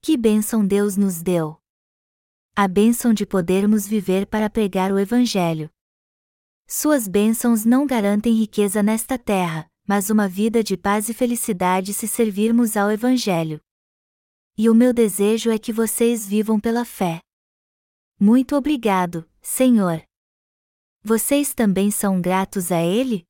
Que 0.00 0.16
bênção 0.16 0.64
Deus 0.64 0.96
nos 0.96 1.20
deu! 1.20 1.60
A 2.54 2.68
bênção 2.68 3.12
de 3.12 3.26
podermos 3.26 3.88
viver 3.88 4.24
para 4.24 4.48
pregar 4.48 4.92
o 4.92 5.00
Evangelho. 5.00 5.68
Suas 6.68 7.08
bênçãos 7.08 7.64
não 7.64 7.84
garantem 7.84 8.34
riqueza 8.34 8.84
nesta 8.84 9.18
terra, 9.18 9.68
mas 9.84 10.10
uma 10.10 10.28
vida 10.28 10.62
de 10.62 10.76
paz 10.76 11.08
e 11.08 11.14
felicidade 11.14 11.92
se 11.92 12.06
servirmos 12.06 12.76
ao 12.76 12.88
Evangelho. 12.88 13.60
E 14.56 14.70
o 14.70 14.74
meu 14.76 14.92
desejo 14.92 15.50
é 15.50 15.58
que 15.58 15.72
vocês 15.72 16.24
vivam 16.24 16.60
pela 16.60 16.84
fé. 16.84 17.20
Muito 18.22 18.54
obrigado, 18.54 19.26
Senhor. 19.40 20.02
Vocês 21.02 21.54
também 21.54 21.90
são 21.90 22.20
gratos 22.20 22.70
a 22.70 22.82
Ele? 22.82 23.26